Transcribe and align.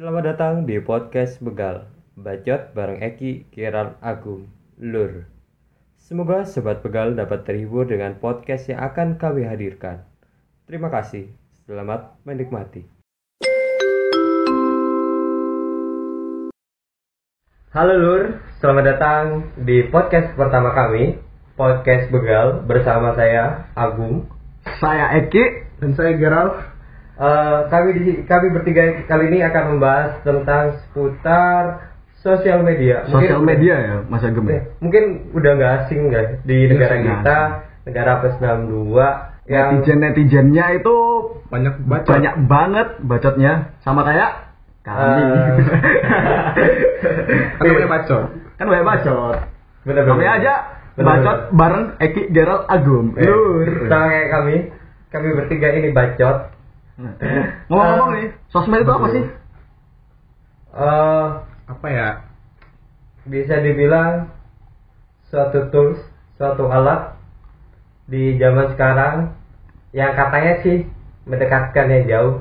Selamat 0.00 0.32
datang 0.32 0.64
di 0.64 0.80
podcast 0.80 1.44
Begal. 1.44 1.84
Bacot 2.16 2.72
bareng 2.72 3.04
Eki, 3.04 3.52
Kiran, 3.52 4.00
Agung, 4.00 4.48
Lur. 4.80 5.28
Semoga 6.00 6.48
Sobat 6.48 6.80
Begal 6.80 7.12
dapat 7.12 7.44
terhibur 7.44 7.84
dengan 7.84 8.16
podcast 8.16 8.72
yang 8.72 8.80
akan 8.80 9.20
kami 9.20 9.44
hadirkan. 9.44 10.00
Terima 10.64 10.88
kasih, 10.88 11.28
selamat 11.68 12.16
menikmati. 12.24 12.88
Halo 17.76 17.94
Lur, 18.00 18.40
selamat 18.56 18.84
datang 18.96 19.52
di 19.60 19.84
podcast 19.84 20.32
pertama 20.32 20.72
kami 20.72 21.20
Podcast 21.60 22.08
Begal 22.08 22.64
bersama 22.64 23.12
saya, 23.12 23.68
Agung. 23.76 24.24
Saya 24.80 25.12
Eki 25.20 25.76
dan 25.76 25.92
saya 25.92 26.16
Gerald. 26.16 26.69
Eh, 27.20 27.58
kami 27.68 27.88
di 28.00 28.04
kami 28.24 28.48
bertiga 28.48 29.04
kali 29.04 29.28
ini 29.28 29.44
akan 29.44 29.76
membahas 29.76 30.24
tentang 30.24 30.80
seputar 30.80 31.92
sosial 32.24 32.64
media. 32.64 33.04
Sosial 33.12 33.44
media 33.44 33.76
ya, 33.76 33.96
Mas 34.08 34.24
Agem 34.24 34.48
ya? 34.48 34.56
Eh, 34.56 34.62
mungkin 34.80 35.28
udah 35.36 35.52
nggak 35.52 35.72
asing 35.84 36.08
nggak 36.08 36.48
di 36.48 36.64
negara 36.72 36.96
nggak 36.96 37.20
kita, 37.20 37.38
negara 37.84 38.10
plus 38.24 38.36
62 38.40 39.28
yang 39.50 39.68
Netizen 39.82 39.98
netizennya 40.00 40.66
itu 40.80 40.96
banyak 41.52 41.74
baca 41.84 42.08
banyak 42.08 42.34
banget 42.48 42.88
bacotnya 43.04 43.52
sama 43.84 44.00
kayak 44.08 44.56
kami. 44.80 45.20
Eh. 45.20 45.54
kan 47.60 47.64
namanya 47.68 47.88
bacot 48.00 48.24
kan 48.56 48.64
banyak 48.64 48.86
bacot. 48.88 49.36
bener 49.84 50.02
Kami 50.08 50.24
aja 50.24 50.54
bacot 50.96 51.38
bareng 51.52 51.84
Eki 52.00 52.32
Gerald 52.32 52.64
Agum. 52.64 53.12
Eh, 53.20 53.28
Lur. 53.28 53.68
sama 53.92 54.08
kayak 54.08 54.28
kami, 54.32 54.56
kami 55.12 55.28
bertiga 55.36 55.68
ini 55.76 55.92
bacot. 55.92 56.59
Ngomong-ngomong 57.68 58.10
nih, 58.16 58.26
sosmed 58.52 58.82
itu 58.84 58.92
apa 58.92 59.08
sih? 59.14 59.24
eh 60.70 61.26
apa 61.66 61.86
ya 61.90 62.08
bisa 63.26 63.58
dibilang 63.58 64.30
suatu 65.30 65.66
tools, 65.74 65.98
suatu 66.38 66.70
alat 66.70 67.18
di 68.06 68.38
zaman 68.38 68.70
sekarang 68.74 69.34
yang 69.90 70.14
katanya 70.14 70.62
sih 70.62 70.86
mendekatkan 71.26 71.86
yang 71.90 72.04
jauh. 72.06 72.34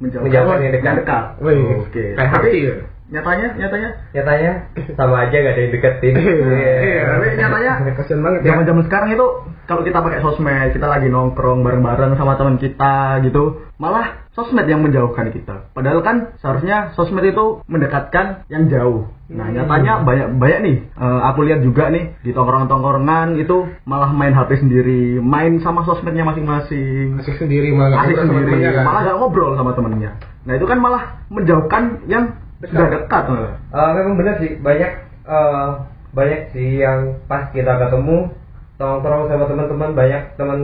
Menjauhkan 0.00 0.64
yang 0.64 0.72
dekat. 0.74 0.94
Mendekat. 1.02 1.24
Wih, 1.42 1.84
Oke. 1.84 2.04
kayak 2.16 2.54
ya 2.54 2.74
nyatanya, 3.10 3.48
nyatanya? 3.58 3.90
Nyatanya 4.14 4.52
sama 4.94 5.26
aja 5.26 5.36
gak 5.36 5.54
ada 5.54 5.60
yang 5.60 5.72
deketin. 5.74 6.14
Iya, 6.14 7.02
tapi 7.06 7.26
nyatanya 7.36 7.72
kasian 7.98 8.20
banget 8.22 8.40
ya. 8.46 8.48
zaman 8.54 8.64
zaman 8.66 8.82
sekarang 8.86 9.10
itu 9.12 9.26
kalau 9.66 9.82
kita 9.82 9.98
pakai 10.02 10.18
sosmed 10.22 10.70
kita 10.74 10.86
lagi 10.86 11.06
nongkrong 11.10 11.62
bareng 11.62 11.82
bareng 11.82 12.12
sama 12.14 12.38
teman 12.38 12.56
kita 12.58 13.22
gitu 13.26 13.66
malah 13.82 14.26
sosmed 14.30 14.66
yang 14.70 14.80
menjauhkan 14.82 15.34
kita. 15.34 15.70
Padahal 15.74 16.00
kan 16.06 16.38
seharusnya 16.38 16.94
sosmed 16.94 17.26
itu 17.26 17.66
mendekatkan 17.66 18.46
yang 18.46 18.70
jauh. 18.70 19.10
Nah 19.30 19.46
Hmm. 19.50 19.54
nyatanya 19.58 19.92
banyak 20.02 20.28
banyak 20.38 20.58
nih 20.66 20.76
eh, 20.90 21.20
aku 21.26 21.46
lihat 21.46 21.62
juga 21.62 21.90
nih 21.90 22.18
di 22.22 22.30
tongkrongan 22.34 22.66
tongkrongan 22.66 23.38
itu 23.38 23.70
malah 23.86 24.10
main 24.10 24.34
hp 24.34 24.50
sendiri 24.58 25.22
main 25.22 25.58
sama 25.62 25.82
sosmednya 25.86 26.26
masing-masing. 26.26 27.18
Asik 27.18 27.38
sendiri 27.38 27.74
malah. 27.74 28.06
Asik 28.06 28.18
sendiri. 28.22 28.70
malah 28.86 29.06
gak 29.06 29.18
ngobrol 29.18 29.54
sama 29.58 29.74
temennya. 29.74 30.18
Nah 30.46 30.52
itu 30.58 30.66
kan 30.66 30.78
malah 30.78 31.26
menjauhkan 31.30 32.06
yang 32.10 32.38
sudah 32.68 32.88
dekat. 32.92 33.24
Eh, 33.72 33.90
memang 33.96 34.14
benar 34.20 34.34
sih 34.36 34.60
banyak 34.60 34.92
eh, 35.24 35.68
banyak 36.12 36.40
sih 36.52 36.84
yang 36.84 37.16
pas 37.24 37.48
kita 37.54 37.80
ketemu 37.80 38.28
nongkrong 38.76 39.28
sama 39.28 39.44
teman-teman 39.48 39.90
banyak 39.96 40.22
teman 40.36 40.60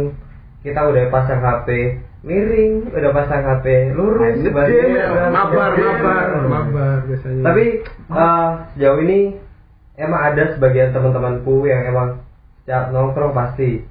kita 0.66 0.80
udah 0.82 1.04
pasang 1.14 1.40
HP 1.40 1.68
miring, 2.26 2.90
udah 2.90 3.10
pasang 3.14 3.46
HP 3.46 3.94
lurus, 3.94 4.34
udah 4.42 5.30
mabar 5.30 5.70
mabar 5.78 6.26
mabar 6.42 6.96
biasanya 7.06 7.42
Tapi 7.46 7.64
eh, 8.10 8.50
sejauh 8.74 8.98
ini 9.06 9.18
emang 9.96 10.20
ada 10.34 10.52
sebagian 10.58 10.90
teman-temanku 10.92 11.64
yang 11.64 11.86
emang 11.86 12.20
setiap 12.64 12.90
nongkrong 12.90 13.32
pasti. 13.32 13.86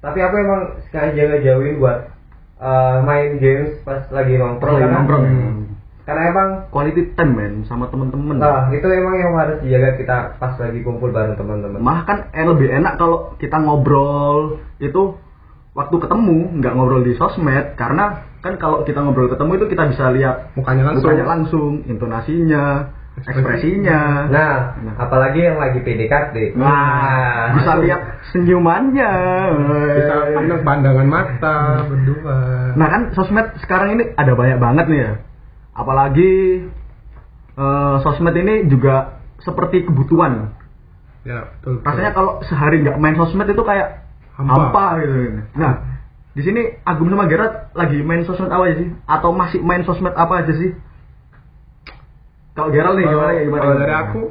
Tapi 0.00 0.18
aku 0.22 0.34
emang 0.40 0.62
sengaja 0.88 1.22
ngejauhin 1.36 1.76
buat 1.78 2.10
eh, 2.58 2.96
main 3.04 3.36
games 3.38 3.76
pas 3.84 4.08
lagi 4.08 4.34
nongkrong 4.40 4.80
Lagi 4.80 4.82
karena 4.88 4.98
nongkrong. 5.04 5.65
Karena 6.06 6.22
emang 6.30 6.48
quality 6.70 7.18
time 7.18 7.34
men 7.34 7.54
sama 7.66 7.90
temen-temen 7.90 8.38
Nah, 8.38 8.70
itu 8.70 8.86
emang 8.86 9.14
yang 9.18 9.34
harus 9.34 9.58
dijaga 9.58 9.90
kita 9.98 10.16
pas 10.38 10.54
lagi 10.54 10.80
kumpul 10.86 11.10
bareng 11.10 11.34
teman-teman. 11.34 11.82
Malah 11.82 12.02
kan 12.06 12.18
eh, 12.30 12.46
lebih 12.46 12.70
enak 12.70 12.94
kalau 12.94 13.34
kita 13.42 13.58
ngobrol 13.58 14.62
itu 14.78 15.18
waktu 15.74 15.96
ketemu 15.98 16.62
nggak 16.62 16.72
ngobrol 16.78 17.02
di 17.02 17.18
sosmed 17.18 17.74
karena 17.74 18.22
kan 18.38 18.54
kalau 18.62 18.86
kita 18.86 19.02
ngobrol 19.02 19.26
ketemu 19.26 19.50
itu 19.58 19.66
kita 19.66 19.82
bisa 19.90 20.04
lihat 20.14 20.54
mukanya 20.54 20.94
langsung 20.94 21.02
mukanya 21.10 21.26
langsung, 21.26 21.72
intonasinya, 21.90 22.64
ekspresinya. 23.26 24.00
Nah, 24.30 24.56
Nah. 24.78 24.94
apalagi 25.02 25.42
yang 25.42 25.58
lagi 25.58 25.82
PDKT. 25.82 26.54
Nah, 26.54 27.56
bisa 27.58 27.72
lihat 27.82 28.00
senyumannya. 28.30 29.12
bisa 29.98 30.14
pandang 30.38 30.62
pandangan 30.62 31.08
mata 31.08 31.56
berdua 31.88 32.38
Nah 32.76 32.86
kan 32.92 33.02
sosmed 33.16 33.56
sekarang 33.64 33.96
ini 33.98 34.14
ada 34.14 34.36
banyak 34.36 34.58
banget 34.62 34.86
nih 34.86 35.00
ya. 35.02 35.12
Apalagi 35.76 36.64
eh, 37.56 37.96
sosmed 38.00 38.32
ini 38.32 38.66
juga 38.72 39.20
seperti 39.44 39.84
kebutuhan. 39.84 40.56
ya 41.26 41.52
betul, 41.58 41.82
betul. 41.82 41.86
Rasanya 41.90 42.12
kalau 42.16 42.32
sehari 42.48 42.80
nggak 42.80 42.96
main 43.02 43.16
sosmed 43.18 43.50
itu 43.50 43.62
kayak 43.66 44.06
Hampa. 44.36 44.68
hampa 44.68 44.84
gitu. 45.02 45.16
Nah, 45.56 45.72
di 46.36 46.42
sini 46.44 46.62
Agung 46.84 47.08
sama 47.08 47.24
Gerard 47.26 47.72
lagi 47.72 48.04
main 48.04 48.22
sosmed 48.28 48.52
apa 48.52 48.68
aja 48.68 48.76
sih? 48.76 48.88
Atau 49.08 49.32
masih 49.32 49.60
main 49.64 49.82
sosmed 49.88 50.12
apa 50.12 50.44
aja 50.44 50.52
sih? 50.52 50.76
Kalau 52.52 52.68
Gerald 52.72 53.00
nih 53.00 53.08
gimana 53.08 53.32
ya 53.32 53.42
gimana? 53.44 53.62
kalau 53.64 53.76
dari 53.80 53.94
aku 53.96 54.22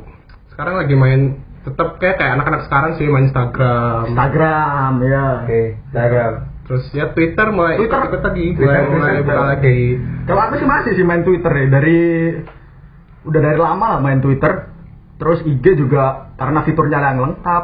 sekarang 0.53 0.75
lagi 0.81 0.95
main 0.97 1.21
tetap 1.65 1.97
kayak 1.97 2.21
kayak 2.21 2.31
anak-anak 2.37 2.61
sekarang 2.69 2.91
sih 3.01 3.05
main 3.09 3.25
Instagram 3.25 4.01
Instagram 4.13 4.91
ya. 5.01 5.25
Oke, 5.43 5.61
Instagram. 5.89 6.33
Terus 6.65 6.83
ya 6.97 7.13
Twitter 7.13 7.47
mulai 7.53 7.77
Twitter. 7.77 7.99
ikut 8.09 8.21
lagi 8.25 8.45
Twitter, 8.57 8.81
mulai 8.81 8.89
mulai 8.89 9.13
Twitter. 9.21 9.35
buka 9.37 9.43
lagi 9.45 9.79
Kalau 10.25 10.41
aku 10.41 10.53
sih 10.57 10.67
masih 10.67 10.91
sih 10.97 11.05
main 11.05 11.21
Twitter 11.21 11.51
ya 11.53 11.65
dari 11.69 11.99
udah 13.25 13.41
dari 13.41 13.59
lama 13.59 13.85
lah 13.97 13.99
main 14.01 14.21
Twitter. 14.21 14.73
Terus 15.15 15.39
IG 15.47 15.79
juga 15.79 16.35
karena 16.35 16.59
fiturnya 16.67 16.99
yang 16.99 17.23
lengkap. 17.23 17.63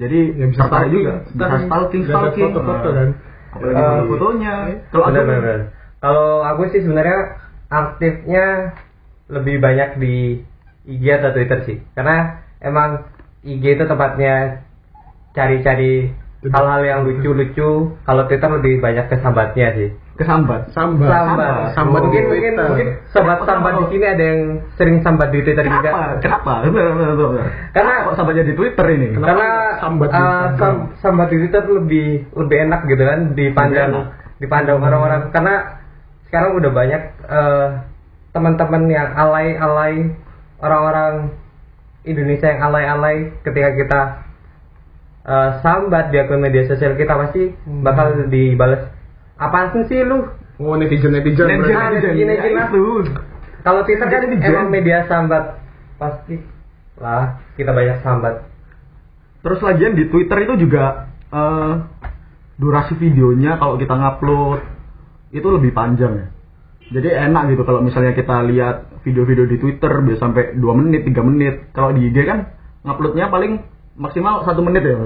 Jadi 0.00 0.20
ya 0.32 0.46
bisa 0.48 0.60
tertarik 0.66 0.90
stalking, 0.90 0.96
juga. 0.96 1.12
Bisa 1.28 1.46
stalking, 1.68 2.02
stalking. 2.08 2.44
foto-foto 2.50 2.88
Nah, 2.88 2.96
kan 2.96 3.08
Apalagi 3.50 3.82
foto 3.82 4.04
fotonya. 4.14 4.54
Kalau 4.90 5.04
aku. 5.06 5.20
Kalau 6.00 6.30
aku 6.46 6.60
sih 6.72 6.80
sebenarnya 6.80 7.18
aktifnya 7.68 8.46
lebih 9.30 9.56
banyak 9.60 9.90
di 10.00 10.14
IG 10.88 11.04
atau 11.20 11.30
Twitter 11.36 11.58
sih. 11.68 11.76
Karena 11.92 12.40
emang 12.64 13.04
IG 13.44 13.76
itu 13.76 13.84
tempatnya 13.84 14.64
cari-cari 15.36 16.10
hal-hal 16.40 16.80
yang 16.80 17.00
lucu-lucu. 17.04 17.92
Kalau 18.00 18.22
Twitter 18.24 18.48
lebih 18.48 18.80
banyak 18.80 19.06
kesambatnya 19.08 19.68
sih. 19.76 19.90
kesambat. 20.20 20.68
sambat 20.76 21.08
Sambat. 21.08 21.72
sambat 21.72 22.00
mungkin 22.04 22.20
di 22.20 22.28
mungkin 22.28 22.52
mungkin 22.60 22.88
sobat 23.08 23.40
sambat 23.40 23.72
di 23.72 23.84
sini 23.88 24.04
ada 24.04 24.20
yang 24.20 24.40
sering 24.76 25.00
sambat 25.00 25.32
di 25.32 25.40
Twitter 25.40 25.64
Kenapa? 25.64 25.80
juga. 25.80 26.20
Kenapa? 26.20 26.52
Karena- 27.72 28.00
kok 28.04 28.14
sambatnya 28.20 28.44
di 28.44 28.52
Twitter 28.52 28.86
ini? 28.92 29.06
Kenapa 29.16 29.28
Karena 29.32 29.48
sambat 29.80 30.08
di 30.12 30.20
Instagram? 30.20 30.60
sam- 30.60 30.84
sambat 31.00 31.26
di 31.32 31.36
Twitter 31.40 31.62
lebih 31.64 32.06
lebih 32.36 32.56
enak 32.68 32.80
gitu 32.84 33.00
kan 33.02 33.20
dipandang 33.32 33.90
dipandang 34.36 34.78
orang-orang 34.80 35.22
karena 35.32 35.54
sekarang 36.28 36.52
udah 36.52 36.68
banyak 36.68 37.02
eh, 37.24 37.66
teman-teman 38.30 38.82
yang 38.92 39.08
alay-alay 39.16 39.94
orang-orang 40.60 41.32
Indonesia 42.04 42.44
yang 42.44 42.60
alay-alay 42.62 43.16
ketika 43.40 43.68
kita 43.72 44.00
eh, 45.22 45.50
sambat 45.60 46.08
di 46.08 46.16
akun 46.16 46.38
media 46.38 46.64
sosial 46.64 46.94
kita 46.94 47.12
pasti 47.12 47.52
Hmm. 47.60 47.82
bakal 47.82 48.26
dibalas 48.26 48.88
apaan 49.36 49.84
sih 49.84 50.00
lu 50.00 50.24
oh 50.58 50.74
netizen 50.74 51.10
netizen 51.10 51.44
Netizen, 51.44 51.72
netizen. 51.72 51.90
netizen, 51.90 52.14
Ya, 52.14 52.24
netizen. 52.26 52.68
itu. 52.68 52.84
kalau 53.60 53.80
Twitter 53.82 54.06
kan 54.06 54.20
Netizen. 54.22 54.48
emang 54.50 54.68
media 54.68 54.98
sambat 55.04 55.44
pasti 55.96 56.36
lah 56.96 57.40
kita 57.54 57.70
banyak 57.70 57.98
sambat 58.00 58.34
Terus 59.40 59.56
lagian 59.60 59.96
di 59.96 60.04
Twitter 60.06 60.36
itu 60.42 60.54
juga 60.60 61.08
eh, 61.30 61.72
durasi 62.56 62.92
videonya 62.94 63.56
kalau 63.56 63.74
kita 63.74 63.88
ngupload 63.90 64.60
itu 65.32 65.48
lebih 65.48 65.72
panjang 65.72 66.12
ya. 66.12 66.26
Jadi 66.90 67.08
enak 67.08 67.48
gitu 67.48 67.62
kalau 67.62 67.80
misalnya 67.80 68.12
kita 68.12 68.44
lihat 68.44 69.00
video-video 69.00 69.46
di 69.46 69.56
Twitter 69.56 69.88
bisa 70.02 70.20
sampai 70.20 70.52
2 70.52 70.60
menit, 70.76 71.06
3 71.06 71.22
menit. 71.22 71.72
Kalau 71.72 71.96
di 71.96 72.04
IG 72.04 72.20
kan 72.26 72.52
nguploadnya 72.82 73.32
paling 73.32 73.64
maksimal 73.96 74.42
satu 74.46 74.60
menit 74.62 74.84
ya. 74.86 74.96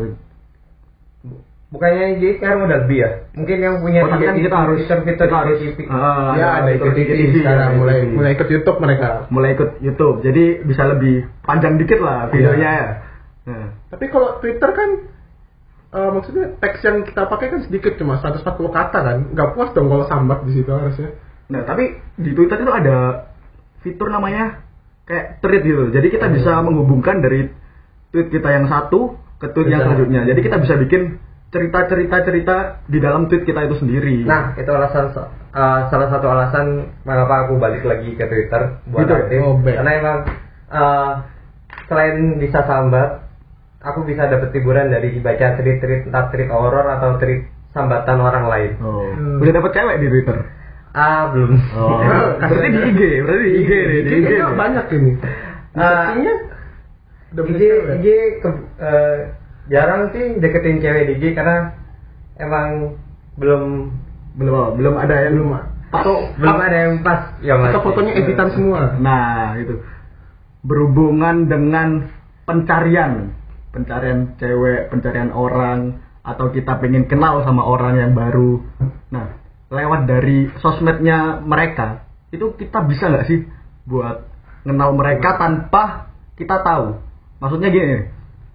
Bukannya 1.75 2.23
jadi 2.23 2.39
sekarang 2.39 2.71
udah 2.71 2.79
lebih 2.87 2.99
ya? 3.03 3.11
Mungkin 3.35 3.57
yang 3.59 3.75
punya 3.83 4.07
Oh, 4.07 4.15
kan 4.15 4.39
kita 4.39 4.57
harus 4.57 4.79
fitur-fitur 4.87 5.27
kita 5.27 5.37
harus 5.43 5.57
IGTV. 5.59 5.91
ah, 5.91 6.33
ya 6.39 6.49
ada 6.63 6.71
ikut 6.71 6.95
IGTV, 6.95 7.19
TV 7.19 7.35
sekarang 7.43 7.71
mulai 7.83 7.99
mulai 8.07 8.31
ikut 8.39 8.49
YouTube 8.53 8.79
mereka 8.79 9.27
mulai 9.35 9.59
ikut 9.59 9.71
YouTube. 9.83 10.23
Jadi 10.23 10.45
bisa 10.63 10.83
lebih 10.87 11.27
panjang 11.43 11.75
dikit 11.75 11.99
lah 11.99 12.31
videonya 12.31 12.71
ya. 12.71 12.89
Nah. 13.45 13.69
tapi 13.93 14.09
kalau 14.09 14.41
Twitter 14.41 14.71
kan 14.73 14.91
eh, 15.93 16.11
maksudnya 16.15 16.57
teks 16.63 16.81
yang 16.81 17.05
kita 17.05 17.29
pakai 17.29 17.53
kan 17.53 17.61
sedikit 17.67 17.93
cuma 18.01 18.17
140 18.17 18.41
kata 18.73 18.99
kan 19.05 19.19
nggak 19.37 19.49
puas 19.53 19.69
dong 19.77 19.93
kalau 19.93 20.09
sambat 20.09 20.49
di 20.49 20.57
situ 20.57 20.71
harusnya 20.73 21.13
Nah, 21.45 21.61
tapi 21.69 22.01
di 22.17 22.31
Twitter 22.33 22.57
itu 22.65 22.73
ada 22.73 23.29
fitur 23.85 24.09
namanya 24.09 24.65
kayak 25.05 25.45
thread 25.45 25.61
gitu. 25.61 25.93
Jadi 25.93 26.07
kita 26.09 26.33
bisa 26.33 26.65
menghubungkan 26.65 27.21
dari 27.21 27.53
tweet 28.15 28.31
kita 28.31 28.47
yang 28.47 28.71
satu 28.71 29.19
ke 29.43 29.51
tweet 29.51 29.75
yang 29.75 29.83
selanjutnya. 29.83 30.23
Jadi 30.31 30.41
kita 30.47 30.57
bisa 30.63 30.79
bikin 30.79 31.19
cerita-cerita 31.51 32.17
cerita 32.23 32.57
di 32.87 32.99
dalam 33.03 33.27
tweet 33.27 33.43
kita 33.43 33.67
itu 33.67 33.83
sendiri. 33.83 34.23
Nah, 34.23 34.55
itu 34.55 34.71
alasan 34.71 35.11
eh, 35.11 35.81
salah 35.91 36.09
satu 36.11 36.27
alasan 36.31 36.67
mengapa 37.03 37.47
aku 37.47 37.59
balik 37.59 37.83
lagi 37.83 38.15
ke 38.15 38.25
Twitter 38.27 38.79
buat 38.87 39.07
Gitu. 39.07 39.15
aktif. 39.15 39.39
Oh, 39.43 39.59
baik. 39.59 39.83
Karena 39.83 39.93
emang 39.99 40.19
eh, 40.71 41.13
selain 41.91 42.17
bisa 42.39 42.63
sambat, 42.67 43.27
aku 43.83 44.07
bisa 44.07 44.31
dapet 44.31 44.55
hiburan 44.55 44.95
dari 44.95 45.19
baca 45.19 45.59
tweet-tweet 45.59 46.07
entah 46.11 46.31
tweet 46.31 46.51
horor 46.51 46.87
atau 46.87 47.19
tweet 47.19 47.51
sambatan 47.75 48.19
orang 48.23 48.47
lain. 48.47 48.71
Oh. 48.79 49.11
Hmm. 49.11 49.43
Udah 49.43 49.53
dapat 49.59 49.71
cewek 49.75 49.97
di 49.99 50.07
Twitter. 50.07 50.39
Ah, 50.95 51.27
belum. 51.35 51.59
Oh. 51.75 51.99
berarti 52.51 52.69
di 52.71 52.81
IG, 52.95 53.01
berarti 53.27 53.43
di 53.43 53.51
IG 53.63 53.71
nih, 53.75 54.01
di 54.07 54.11
IG. 54.23 54.31
Banyak 54.55 54.87
ini. 54.95 55.11
Ah. 55.75 56.15
Sepertinya 56.15 56.35
udah 56.39 56.54
IG. 57.35 57.63
IG 58.01 58.07
ke- 58.41 58.65
eh, 58.79 59.19
jarang 59.69 60.15
sih 60.15 60.39
deketin 60.39 60.79
cewek 60.79 61.11
di 61.11 61.13
IG 61.19 61.25
karena 61.35 61.75
emang 62.39 62.99
belum 63.35 63.91
Belum 64.35 64.75
belum 64.75 64.95
ada 64.99 65.15
yang 65.27 65.35
Belum. 65.39 65.61
Atau 65.95 66.15
belum 66.35 66.59
ada 66.59 66.77
yang 66.77 66.95
pas 67.07 67.39
yang 67.39 67.63
Atau 67.71 67.87
fotonya 67.87 68.19
editan 68.19 68.51
semua. 68.51 68.99
Nah, 68.99 69.55
itu 69.63 69.79
berhubungan 70.67 71.47
dengan 71.47 72.11
pencarian, 72.43 73.31
pencarian 73.71 74.35
cewek, 74.43 74.91
pencarian 74.91 75.31
orang, 75.31 76.03
atau 76.27 76.51
kita 76.51 76.83
pengen 76.83 77.07
kenal 77.07 77.47
sama 77.47 77.63
orang 77.63 77.95
yang 77.95 78.13
baru. 78.17 78.59
Nah, 79.15 79.39
lewat 79.71 80.11
dari 80.11 80.51
sosmednya 80.59 81.39
mereka, 81.47 82.11
itu 82.35 82.59
kita 82.59 82.83
bisa 82.91 83.15
nggak 83.15 83.27
sih 83.31 83.47
buat 83.87 84.27
kenal 84.67 84.99
mereka 84.99 85.39
tanpa 85.39 86.11
kita 86.35 86.59
tahu? 86.67 86.99
Maksudnya 87.45 87.69
gini, 87.69 88.09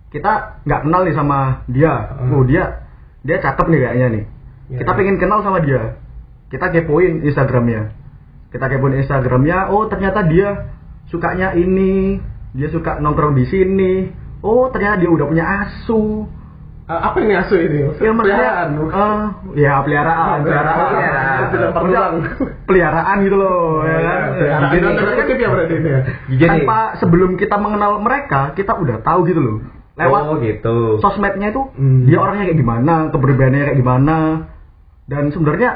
kita 0.10 0.66
nggak 0.66 0.82
kenal 0.82 1.02
nih 1.06 1.14
sama 1.14 1.62
dia, 1.70 2.18
oh 2.34 2.42
dia 2.42 2.90
dia 3.22 3.38
cakep 3.38 3.70
nih 3.70 3.80
kayaknya 3.86 4.08
nih. 4.10 4.24
Ya, 4.74 4.78
kita 4.82 4.92
ya. 4.94 4.98
pengen 4.98 5.18
kenal 5.22 5.46
sama 5.46 5.62
dia, 5.62 6.02
kita 6.50 6.74
kepoin 6.74 7.22
Instagramnya. 7.22 7.94
Kita 8.50 8.66
kepoin 8.66 8.98
Instagramnya 8.98 9.70
oh 9.70 9.86
ternyata 9.86 10.26
dia 10.26 10.74
sukanya 11.14 11.54
ini 11.54 12.18
dia 12.58 12.74
suka 12.74 12.98
nongkrong 12.98 13.38
di 13.38 13.46
sini. 13.46 13.94
Oh 14.42 14.74
ternyata 14.74 15.06
dia 15.06 15.10
udah 15.14 15.26
punya 15.30 15.46
asu 15.46 16.26
Ah, 16.90 17.14
apa 17.14 17.22
ini 17.22 17.38
asu 17.38 17.54
ini? 17.54 17.86
ya 17.86 18.10
maksudnya 18.10 18.18
Peliharaan, 18.18 18.70
eh, 18.74 19.22
ya 19.56 19.74
peliharaan 19.80 20.38
peliharaan 20.42 20.78
Peliharaan. 20.82 21.72
Berulang. 21.78 22.16
peliharaan 22.66 23.16
gitu 23.22 23.36
loh 23.38 23.86
ya 23.86 23.98
kan 24.00 24.20
Peliharaan. 24.34 24.62
Jadi, 24.66 24.82
Dalam 24.82 24.96
tanda 24.98 25.14
kutip 25.16 25.38
ya 25.38 25.48
berarti 25.48 25.74
ini 25.76 25.86
ya. 25.88 26.02
Jadi- 26.36 26.50
tanpa 26.66 26.78
sebelum 26.98 27.32
kita 27.36 27.56
mengenal 27.56 27.92
mereka 28.00 28.42
kita 28.52 28.74
udah 28.74 28.98
tahu 29.00 29.20
gitu 29.24 29.38
loh 29.38 29.58
lewat 29.96 30.22
Oh 30.26 30.38
gitu. 30.40 30.78
sosmednya 30.98 31.48
itu 31.48 31.62
Hmm. 31.70 32.10
dia 32.10 32.18
orangnya 32.18 32.46
kayak 32.48 32.58
gimana 32.58 32.94
kepribadiannya 33.10 33.66
kayak 33.68 33.78
gimana 33.78 34.18
dan 35.06 35.24
sebenarnya 35.30 35.70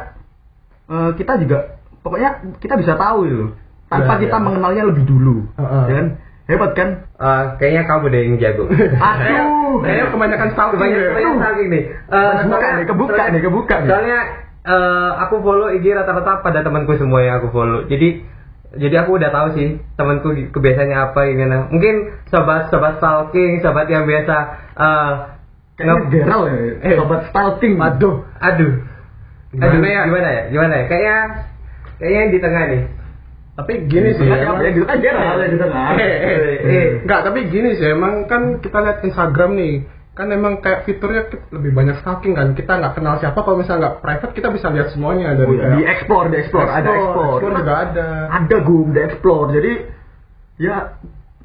eh, 0.84 1.12
kita 1.14 1.38
juga 1.38 1.78
pokoknya 2.00 2.30
kita 2.58 2.74
bisa 2.74 2.94
tahu 2.96 3.18
gitu 3.24 3.36
loh 3.38 3.52
tanpa 3.86 4.18
Ya, 4.18 4.22
kita 4.24 4.38
ya. 4.38 4.42
mengenalnya 4.42 4.84
lebih 4.84 5.06
dulu 5.06 5.46
Heeh. 5.54 5.84
ya 5.86 5.94
kan 5.94 6.08
hebat 6.46 6.72
kan 6.74 6.90
Eh, 7.16 7.44
kayaknya 7.56 7.84
kamu 7.86 8.06
deh 8.10 8.22
yang 8.22 8.36
jago. 8.38 8.64
aduh 9.10 9.80
Kayaknya 9.80 10.06
kebanyakan 10.12 10.48
stalking 10.52 10.76
Kebanyakan 10.76 11.00
ya. 11.00 11.10
kebanyakan 11.10 11.38
stalking 11.40 11.70
nih. 11.70 11.84
Eh, 11.88 12.34
Kebuka 12.38 12.68
nih, 12.70 12.86
kebuka 12.86 13.14
soalnya- 13.14 13.32
nih, 13.32 13.42
kebuka 13.42 13.76
nih. 13.80 13.90
Soalnya 13.90 14.20
eh, 14.64 15.12
aku 15.20 15.36
follow 15.40 15.68
IG 15.70 15.86
rata-rata 15.90 16.40
pada 16.40 16.60
temanku 16.62 16.94
semua 16.94 17.20
yang 17.20 17.36
aku 17.38 17.48
follow. 17.50 17.84
Jadi 17.86 18.24
jadi 18.74 18.96
aku 19.00 19.16
udah 19.16 19.30
tahu 19.30 19.48
sih 19.54 19.68
temanku 19.94 20.30
kebiasaannya 20.50 20.98
apa 20.98 21.20
gimana. 21.28 21.58
Mungkin 21.70 21.96
sobat-sobat 22.28 22.98
stalking, 22.98 23.60
sobat 23.60 23.86
yang 23.86 24.04
biasa 24.04 24.36
eh 24.74 25.12
kayaknya 25.74 25.94
nge- 25.96 26.10
geral 26.12 26.42
ya 26.46 26.56
Eh. 26.82 26.96
sobat 26.96 27.22
stalking 27.28 27.78
Aduh, 27.78 28.26
aduh. 28.38 28.74
Gimana 29.50 29.70
aduh, 29.70 29.86
ya? 29.86 30.02
Gimana 30.04 30.28
ya? 30.28 30.44
Gimana 30.50 30.74
ya? 30.76 30.84
Kayaknya 30.88 31.18
kayaknya 31.96 32.20
yang 32.20 32.32
di 32.32 32.40
tengah 32.40 32.64
nih. 32.68 32.82
Tapi 33.54 33.86
gini 33.86 34.10
sih, 34.18 34.26
Ya, 34.26 34.50
emang- 34.50 34.66
ya, 34.66 34.70
gitu 34.74 34.86
kan 34.86 34.98
geral 34.98 35.38
ya 35.38 35.46
di 35.46 35.58
tengah. 35.58 35.94
Eh, 35.94 36.02
eh, 36.02 36.18
Eh. 36.18 36.58
eh. 36.66 36.88
Enggak, 37.06 37.22
tapi 37.22 37.40
gini 37.48 37.70
sih, 37.78 37.86
emang 37.86 38.26
kan 38.26 38.58
kita 38.58 38.82
lihat 38.82 38.98
Instagram 39.06 39.52
nih, 39.54 39.74
kan 40.14 40.26
emang 40.28 40.58
kayak 40.58 40.84
fiturnya 40.84 41.30
lebih 41.50 41.70
banyak 41.70 42.02
stalking 42.02 42.34
kan. 42.34 42.58
Kita 42.58 42.82
nggak 42.82 42.98
kenal 42.98 43.18
siapa, 43.18 43.38
kalau 43.38 43.62
misalnya 43.62 43.82
nggak 43.84 43.98
private 44.02 44.34
kita 44.34 44.50
bisa 44.50 44.68
lihat 44.68 44.90
semuanya 44.90 45.38
dari 45.38 45.54
Oh, 45.54 45.58
iya, 45.62 45.70
di 45.70 45.82
explore 45.86 46.28
di 46.28 46.38
explore 46.40 46.66
ada 46.66 46.82
explore 46.88 47.30
explore 47.38 47.54
juga 47.54 47.74
ada. 47.86 48.08
ada 48.32 48.58
gum 48.60 48.88
di 48.90 49.00
explore 49.00 49.48
jadi 49.52 49.74
ya 50.58 50.78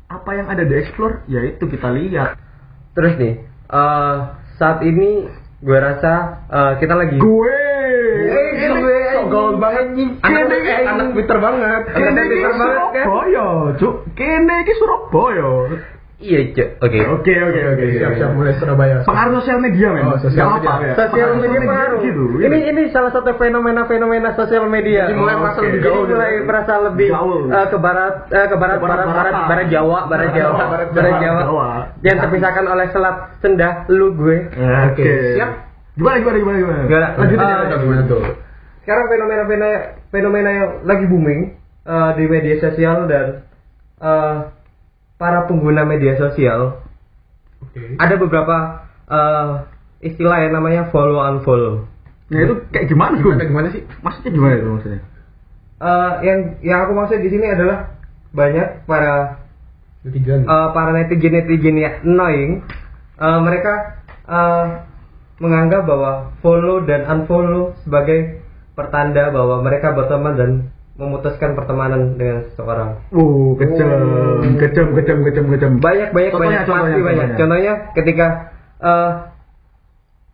apa 0.08 0.31
yang 0.32 0.46
ada 0.49 0.64
di 0.64 0.75
explore 0.75 1.25
ya 1.26 1.40
itu 1.44 1.64
kita 1.64 1.88
lihat 1.93 2.40
Terus 2.90 3.14
nih, 3.14 3.34
eh 3.69 4.16
saat 4.56 4.81
ini 4.82 5.28
gue 5.60 5.78
rasa 5.78 6.12
eh, 6.49 6.72
kita 6.78 6.94
lagi 6.94 7.16
gue 7.16 7.56
gue 8.58 8.97
gaul 9.28 9.54
banget. 9.56 9.86
Anak, 10.19 10.42
Kene- 10.44 10.64
eh, 10.64 10.80
anak 10.84 11.06
Twitter 11.12 11.38
banget. 11.38 11.82
kene 11.88 12.08
Anak 12.08 12.22
iki 12.22 12.34
Twitter 12.34 12.54
banget, 12.54 12.82
kan? 12.88 13.04
Surabaya 13.04 13.46
cuk 13.75 13.94
kene 14.12 14.54
iki 14.62 14.72
Surabaya 14.75 15.50
Iya, 16.19 16.50
Cuk. 16.50 16.82
Oke. 16.82 16.98
oke 16.98 17.30
oke 17.30 17.60
oke 17.70 17.84
Siap, 17.94 18.10
siap, 18.12 18.30
mulai 18.34 18.50
Surabaya. 18.52 19.06
pengaruh 19.06 19.38
sosial 19.38 19.62
media 19.62 19.86
men 19.88 20.02
Oh, 20.02 20.19
sosial 20.19 20.50
media. 20.50 20.98
Sosial 20.98 21.30
media 21.38 21.60
pengaruh. 21.62 21.98
gitu 22.02 22.22
Ini 22.42 22.58
ini 22.66 22.82
salah 22.90 23.14
satu 23.14 23.38
fenomena-fenomena 23.38 24.34
sosial 24.34 24.66
media. 24.66 25.06
Jadi 25.06 25.14
mulai 25.14 25.38
Oh, 25.38 25.46
merasa 25.46 25.62
lebih 25.62 25.78
gaul. 25.78 26.10
mulai 26.10 26.31
gitu. 26.32 26.42
merasa 26.42 26.72
lebih 26.82 27.08
ke 27.70 27.78
barat 27.78 28.14
eh, 28.28 28.46
ke 28.46 28.56
barat 28.58 28.78
barat 28.82 29.06
barat- 29.06 29.46
barat 29.46 29.66
Jawa, 29.70 29.98
barat 30.06 30.28
Jawa, 30.32 30.58
Barat 30.90 31.14
Jawa. 31.22 31.66
Yang 32.00 32.16
terpisahkan 32.20 32.64
oleh 32.66 32.86
selat 32.90 33.16
sendah 33.38 33.72
lu 33.86 34.10
gue. 34.12 34.36
oke 34.90 35.06
siap. 35.38 35.50
gimana 35.94 36.19
gimana 36.19 36.36
gimana 36.36 36.56
gimana 36.58 36.82
Gimana? 36.82 37.06
lanjutin 37.14 37.46
Eh, 37.46 37.54
ya 37.70 37.76
Gimana 37.78 38.02
tuh? 38.06 38.22
Sekarang 38.88 39.12
fenomena-fenomena 39.12 39.70
fenomena 40.08 40.49
yang 40.49 40.69
lagi 40.88 41.05
booming 41.05 41.61
eh, 41.85 42.11
di 42.17 42.25
media 42.25 42.56
sosial 42.56 43.05
dan 43.05 43.44
eh, 44.00 44.37
para 45.20 45.44
pengguna 45.44 45.85
media 45.85 46.17
sosial 46.17 46.81
Oke. 47.61 48.00
ada 48.00 48.14
beberapa 48.17 48.56
eh, 49.05 49.50
istilah 50.08 50.40
yang 50.40 50.56
namanya 50.56 50.88
follow 50.88 51.20
unfollow. 51.20 51.85
ya 52.32 52.49
itu 52.49 52.64
kayak 52.73 52.88
gimana 52.88 53.20
Gimana, 53.20 53.44
gimana 53.44 53.69
sih? 53.69 53.85
maksudnya 54.00 54.32
gimana 54.32 54.55
itu 54.56 54.69
maksudnya 54.73 55.00
Eh, 55.79 56.12
yang 56.24 56.39
yang 56.65 56.79
aku 56.89 56.93
maksud 56.96 57.20
di 57.20 57.29
sini 57.29 57.44
adalah 57.44 57.93
banyak 58.32 58.89
para 58.89 59.36
Netizen. 60.01 60.48
eh, 60.48 60.69
para 60.72 60.96
netizen 60.96 61.36
netizen 61.36 61.77
yang 61.77 62.01
annoying 62.08 62.65
eh, 63.20 63.39
mereka 63.44 64.01
eh, 64.24 64.65
menganggap 65.44 65.84
bahwa 65.84 66.32
follow 66.41 66.81
dan 66.82 67.05
unfollow 67.05 67.77
sebagai 67.84 68.47
pertanda 68.79 69.29
bahwa 69.29 69.58
mereka 69.61 69.91
berteman 69.91 70.35
dan 70.35 70.51
memutuskan 70.94 71.55
pertemanan 71.55 72.15
dengan 72.15 72.47
seseorang. 72.47 73.03
Oh, 73.11 73.55
kejam, 73.55 73.91
kejam, 74.56 74.94
kejam, 74.94 75.19
kejam, 75.23 75.44
kejam. 75.49 75.73
Banyak 75.79 76.11
banyak 76.11 76.31
Contohnya, 76.31 76.58
banyak 76.58 76.63
contohnya, 76.65 76.87
pasti 76.87 77.03
banyak. 77.03 77.19
contohnya. 77.19 77.39
Contohnya 77.39 77.73
ketika 77.93 78.27
eh 78.79 79.13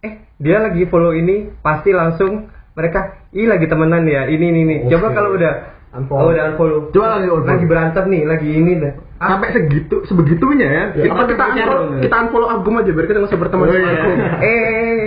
eh 0.03 0.13
dia 0.37 0.57
lagi 0.61 0.85
follow 0.85 1.13
ini 1.13 1.53
pasti 1.59 1.91
langsung 1.91 2.49
mereka 2.73 3.01
ih 3.31 3.45
lagi 3.45 3.65
temenan 3.65 4.05
ya 4.05 4.25
ini 4.27 4.45
ini 4.47 4.61
ini. 4.63 4.77
Coba 4.87 5.09
Oke. 5.09 5.17
kalau 5.17 5.33
udah 5.35 5.55
Unfollow. 5.95 6.27
oh, 6.27 6.31
udah 6.35 6.45
unfollow. 6.51 6.81
Coba 6.91 7.07
lagi 7.15 7.29
unfollow. 7.31 7.47
Lagi 7.47 7.65
berantem 7.71 8.05
nih, 8.11 8.23
lagi 8.27 8.49
ini 8.51 8.73
dah. 8.83 8.93
Sampai 9.15 9.55
segitu, 9.55 10.03
sebegitunya 10.05 10.67
ya. 10.67 10.85
Ya, 10.91 11.07
apa 11.07 11.23
kita 11.25 11.45
unfollow, 11.47 12.03
kita 12.03 12.17
unfollow 12.19 12.49
Agum 12.51 12.75
aja 12.77 12.91
biar 12.91 13.07
kita 13.07 13.19
nggak 13.23 13.31
usah 13.31 13.39
berteman 13.39 13.65
Oh, 13.65 13.71
sama 13.71 13.79
iya. 13.79 13.95
Agum. 13.95 14.19
eh 14.43 15.03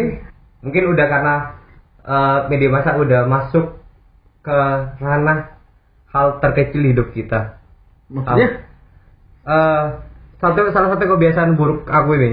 mungkin 0.63 0.83
udah 0.87 1.05
karena 1.05 1.35
eh, 2.07 2.39
media 2.47 2.69
massa 2.71 2.95
udah 2.95 3.27
masuk 3.27 3.75
ke 4.41 4.59
ranah 4.97 5.59
hal 6.07 6.39
terkecil 6.39 6.81
hidup 6.81 7.11
kita. 7.11 7.59
Maksudnya? 8.07 8.63
Eh, 9.43 9.83
satu 10.37 10.71
salah 10.71 10.89
satu 10.91 11.03
kebiasaan 11.05 11.55
buruk 11.55 11.83
aku 11.85 12.15
ini 12.15 12.31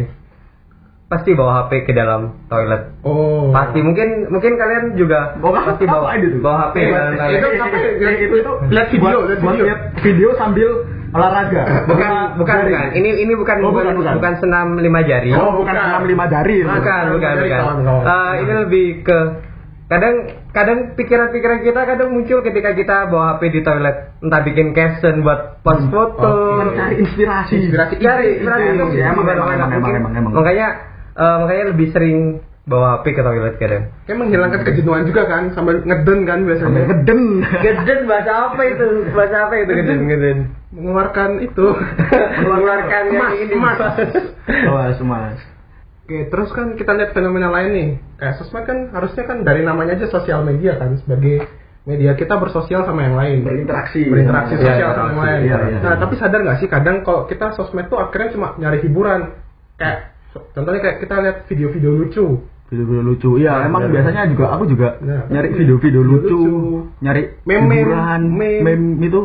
pasti 1.04 1.30
bawa 1.32 1.66
HP 1.66 1.86
ke 1.86 1.92
dalam 1.92 2.48
toilet. 2.48 2.90
Oh. 3.06 3.52
Pasti 3.52 3.78
mungkin 3.78 4.26
mungkin 4.28 4.56
kalian 4.56 4.98
juga 4.98 5.36
Bawa 5.38 5.62
pasti 5.68 5.84
bawa 5.84 6.16
itu? 6.16 6.42
bawa 6.42 6.70
HP 6.70 6.74
ke 6.80 6.90
dalam 6.90 7.12
toilet. 7.14 7.38
itu 7.38 7.48
itu 8.18 8.36
itu 8.40 8.52
Lihat 8.72 8.88
video, 8.90 9.18
lihat 9.22 9.40
video. 9.40 9.62
lihat 9.68 9.80
video 10.00 10.28
sambil 10.34 10.70
olahraga. 11.14 11.62
Bukan 11.86 12.10
bukan 12.40 12.56
bukan. 12.66 12.86
Ini 12.98 13.10
ini 13.22 13.32
bukan 13.38 13.56
Oh, 13.62 13.70
bukan, 13.70 13.94
bukan, 13.94 14.32
senam 14.42 14.74
lima 14.74 15.06
jari. 15.06 15.30
Oh, 15.32 15.54
bukan 15.54 15.70
Bukan. 15.70 15.86
enam 15.86 16.02
lima 16.02 16.24
jari. 16.26 16.56
Bukan, 16.66 17.02
bukan, 17.14 17.32
bukan. 17.46 17.62
Eh, 18.02 18.32
ini 18.42 18.52
lebih 18.66 18.86
ke 19.06 19.18
kadang 19.94 20.14
kadang 20.50 20.78
pikiran-pikiran 20.98 21.62
kita 21.62 21.80
kadang 21.86 22.10
muncul 22.10 22.42
ketika 22.42 22.74
kita 22.74 22.96
bawa 23.06 23.38
HP 23.38 23.54
di 23.54 23.60
toilet, 23.62 24.18
entah 24.18 24.42
bikin 24.42 24.74
caption 24.74 25.22
buat 25.22 25.62
post 25.62 25.86
foto. 25.94 26.34
Kan 26.58 26.68
cari 26.74 26.94
inspirasi. 26.98 27.52
Inspirasi. 27.62 27.94
Cari 28.02 28.24
ide, 28.26 28.34
inspirasi 28.42 28.62
ide. 28.66 28.74
itu 28.74 28.84
Ya, 28.98 29.14
emang, 29.14 29.22
emang, 29.22 29.46
mana 29.46 29.54
emang, 29.54 29.70
mungkin. 29.78 29.94
emang, 30.02 30.12
emang. 30.18 30.32
Makanya 30.34 30.66
eh, 31.14 31.36
makanya 31.46 31.64
lebih 31.70 31.86
sering 31.94 32.18
bawa 32.64 32.98
HP 32.98 33.04
ke 33.14 33.22
toilet 33.22 33.56
kadang. 33.60 33.84
Kayak 34.08 34.18
menghilangkan 34.18 34.60
kejenuhan 34.64 35.02
juga 35.04 35.22
kan, 35.30 35.42
sambil 35.54 35.84
ngeden 35.84 36.18
kan 36.26 36.38
biasanya. 36.42 36.82
ngeden. 36.90 37.20
Geden 37.62 38.00
bahasa 38.10 38.32
apa 38.50 38.62
itu? 38.66 38.88
Bahasa 39.14 39.36
apa 39.46 39.54
itu 39.62 39.70
geden 39.78 40.00
geden? 40.10 40.38
Mengeluarkan 40.74 41.30
itu. 41.38 41.66
Mengeluarkan 42.42 43.02
yang 43.12 43.20
emas, 43.20 43.32
ini. 43.38 43.54
emas. 43.54 43.78
Mas, 44.66 44.98
mas. 45.04 45.53
Oke, 46.04 46.28
terus 46.28 46.52
kan 46.52 46.76
kita 46.76 46.92
lihat 46.92 47.16
fenomena 47.16 47.48
lain 47.48 47.70
nih. 47.72 47.88
Kayak 48.20 48.34
sosmed 48.36 48.64
kan 48.68 48.92
harusnya 48.92 49.24
kan 49.24 49.40
dari 49.40 49.64
namanya 49.64 49.96
aja 49.96 50.06
sosial 50.06 50.44
media 50.44 50.76
kan 50.76 51.00
sebagai 51.00 51.48
media 51.84 52.12
kita 52.12 52.36
bersosial 52.36 52.84
sama 52.84 53.08
yang 53.08 53.16
lain. 53.16 53.40
Berinteraksi. 53.40 54.04
Berinteraksi 54.04 54.52
Iya, 54.52 54.60
sosial 54.60 54.76
iya, 54.84 54.92
sama 54.92 55.08
yang 55.08 55.20
lain. 55.24 55.40
iya, 55.48 55.56
iya. 55.64 55.78
Nah, 55.80 55.96
tapi 55.96 56.14
sadar 56.16 56.40
nggak 56.44 56.58
sih 56.60 56.68
kadang 56.68 57.00
kalau 57.02 57.24
kita 57.24 57.56
sosmed 57.56 57.88
tuh 57.88 57.96
akhirnya 57.96 58.36
cuma 58.36 58.52
nyari 58.56 58.84
hiburan. 58.84 59.32
Kayak 59.80 60.12
contohnya 60.52 60.80
kayak 60.84 60.96
kita 61.00 61.14
lihat 61.24 61.36
video-video 61.48 61.90
lucu. 61.96 62.26
Video-video 62.68 63.02
lucu. 63.02 63.30
Iya, 63.40 63.52
Nah, 63.54 63.64
emang 63.64 63.82
benar. 63.88 63.92
biasanya 63.96 64.22
juga 64.28 64.46
aku 64.52 64.64
juga 64.68 64.88
Nah. 65.00 65.24
nyari 65.28 65.48
video-video 65.56 66.02
lucu, 66.04 66.36
Lucu. 66.36 66.52
nyari 67.00 67.22
Meme-meme. 67.44 67.80
hiburan, 67.80 68.20
Meme. 68.28 68.60
meme 68.60 69.08
itu 69.08 69.20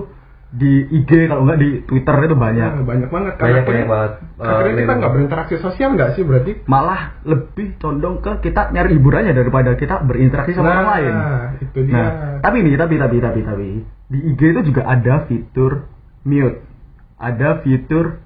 di 0.50 0.82
IG 0.82 1.30
kalau 1.30 1.46
enggak 1.46 1.62
di 1.62 1.70
Twitter 1.86 2.16
itu 2.26 2.34
banyak. 2.34 2.72
Nah, 2.74 2.82
banyak 2.82 3.10
banget. 3.14 3.34
Banyak, 3.38 3.46
akhirnya- 3.46 3.68
banyak 3.70 3.88
banget. 3.88 4.12
Akhirnya 4.42 4.74
Eh, 4.74 4.80
kita 4.82 4.94
nggak 4.98 5.12
berinteraksi 5.14 5.56
sosial 5.62 5.90
nggak 5.94 6.10
sih 6.18 6.24
berarti? 6.26 6.52
Malah 6.66 7.02
lebih 7.22 7.78
condong 7.78 8.18
ke 8.18 8.32
kita 8.50 8.74
nyari 8.74 8.98
hiburannya 8.98 9.34
daripada 9.38 9.78
kita 9.78 10.02
berinteraksi 10.02 10.58
sama 10.58 10.74
orang 10.74 10.90
lain. 10.90 11.14
itu 11.60 11.80
dia. 11.86 11.94
Nah, 11.94 12.10
tapi 12.42 12.66
nih, 12.66 12.82
tapi 12.82 12.96
tapi 12.98 13.18
tapi 13.22 13.40
tapi 13.46 13.70
di 14.10 14.20
IG 14.34 14.42
itu 14.58 14.62
juga 14.74 14.90
ada 14.90 15.30
fitur 15.30 15.86
mute, 16.26 16.66
ada 17.22 17.62
fitur 17.62 18.18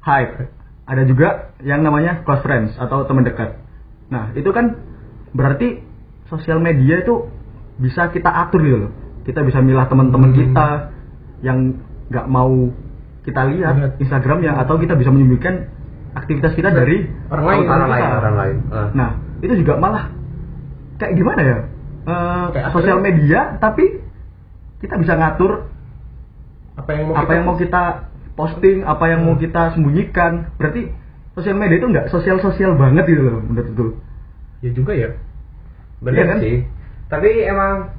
hide, 0.00 0.48
ada 0.88 1.02
juga 1.04 1.52
yang 1.60 1.84
namanya 1.84 2.24
close 2.24 2.40
friends 2.40 2.72
atau 2.80 3.04
teman 3.04 3.28
dekat. 3.28 3.58
Nah, 4.08 4.32
itu 4.32 4.48
kan 4.48 4.80
berarti 5.36 5.84
sosial 6.32 6.56
media 6.56 7.04
itu 7.04 7.28
bisa 7.76 8.08
kita 8.08 8.32
atur 8.32 8.64
gitu 8.64 8.78
loh. 8.88 8.92
Kita 9.28 9.44
bisa 9.44 9.60
milah 9.60 9.90
teman-teman 9.90 10.32
Hmm. 10.32 10.38
kita 10.40 10.66
yang 11.40 11.76
nggak 12.08 12.26
mau 12.26 12.70
kita 13.22 13.42
lihat 13.50 13.74
Lihat. 13.76 13.92
Instagramnya 13.98 14.54
atau 14.56 14.78
kita 14.78 14.94
bisa 14.94 15.10
menyembunyikan 15.10 15.66
aktivitas 16.14 16.54
kita 16.54 16.70
dari 16.70 17.10
Orang 17.28 17.44
lain, 17.44 17.66
orang 17.66 17.90
lain, 17.90 18.00
kita. 18.00 18.16
orang 18.16 18.34
lain. 18.36 18.56
Ah. 18.70 18.88
Nah, 18.94 19.10
itu 19.42 19.54
juga 19.58 19.74
malah 19.76 20.04
kayak 20.96 21.12
gimana 21.12 21.40
ya? 21.42 21.58
Eh, 22.06 22.46
Kayak 22.54 22.70
sosial 22.70 22.96
akhirnya- 22.96 23.04
media 23.04 23.40
tapi 23.58 23.84
kita 24.78 24.94
bisa 24.96 25.12
ngatur 25.12 25.66
apa 26.76 26.90
yang 26.92 27.04
mau 27.06 27.14
apa 27.14 27.20
kita 27.20 27.32
yang 27.34 27.44
mau 27.44 27.56
kita 27.56 27.82
posting, 28.32 28.76
apa 28.84 29.04
yang 29.08 29.20
mau 29.24 29.34
kita 29.34 29.62
sembunyikan. 29.72 30.32
Berarti 30.54 30.92
sosial 31.32 31.56
media 31.56 31.76
itu 31.76 31.88
nggak 31.88 32.06
sosial-sosial 32.08 32.76
banget 32.76 33.04
gitu 33.06 33.22
loh 33.22 33.42
menurut 33.42 33.66
itu. 33.66 33.86
ya 34.56 34.70
juga 34.72 34.92
ya. 34.92 35.10
Bener 35.98 36.16
Iya 36.16 36.24
kan? 36.30 36.38
sih. 36.40 36.56
Tapi 37.06 37.30
emang 37.44 37.92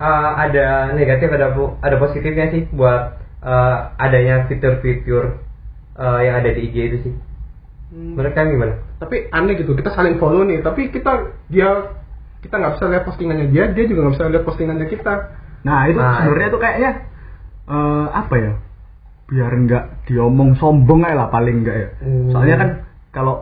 uh, 0.00 0.30
ada 0.38 0.94
negatif 0.94 1.28
ada 1.30 1.54
ada 1.82 1.96
positifnya 1.98 2.50
sih 2.50 2.62
buat 2.70 3.18
uh, 3.44 3.94
adanya 4.00 4.48
fitur-fitur 4.50 5.38
uh, 5.98 6.20
yang 6.22 6.40
ada 6.42 6.50
di 6.54 6.70
IG 6.70 6.76
itu 6.90 6.98
sih. 7.10 7.14
Menurut 7.94 8.34
kalian 8.34 8.58
gimana? 8.58 8.74
Tapi 8.98 9.30
aneh 9.30 9.54
gitu, 9.54 9.76
kita 9.78 9.94
saling 9.94 10.18
follow 10.18 10.42
nih, 10.42 10.66
tapi 10.66 10.90
kita 10.90 11.30
dia 11.46 11.94
kita 12.42 12.58
nggak 12.58 12.74
bisa 12.76 12.84
lihat 12.90 13.04
postingannya 13.06 13.46
dia, 13.54 13.70
dia 13.70 13.84
juga 13.86 14.08
nggak 14.08 14.14
bisa 14.18 14.32
lihat 14.34 14.44
postingannya 14.44 14.86
kita. 14.90 15.14
Nah, 15.62 15.86
itu 15.86 15.96
Nah, 15.96 16.26
sebenarnya 16.26 16.50
tuh 16.50 16.60
kayaknya 16.60 16.90
eh, 17.70 18.06
apa 18.10 18.34
ya? 18.34 18.52
Biar 19.30 19.52
nggak 19.54 19.84
diomong 20.10 20.58
sombong 20.58 21.06
aja 21.06 21.24
lah 21.24 21.28
paling 21.30 21.64
enggak 21.64 21.76
ya. 21.78 21.88
Hmm. 22.02 22.28
Soalnya 22.34 22.56
kan 22.58 22.70
kalau 23.14 23.34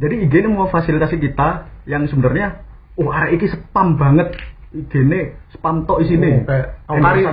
jadi 0.00 0.14
IG 0.26 0.32
ini 0.42 0.48
mau 0.48 0.66
fasilitasi 0.72 1.20
kita 1.20 1.68
yang 1.84 2.08
sebenarnya 2.08 2.64
oh 2.98 3.12
arek 3.12 3.38
iki 3.38 3.46
spam 3.52 4.00
banget 4.00 4.34
IG 4.68 4.92
ini 5.00 5.32
spam 5.48 5.88
tok 5.88 6.04
isine. 6.04 6.44
Kayak 6.44 6.76
Aukarin. 6.92 7.24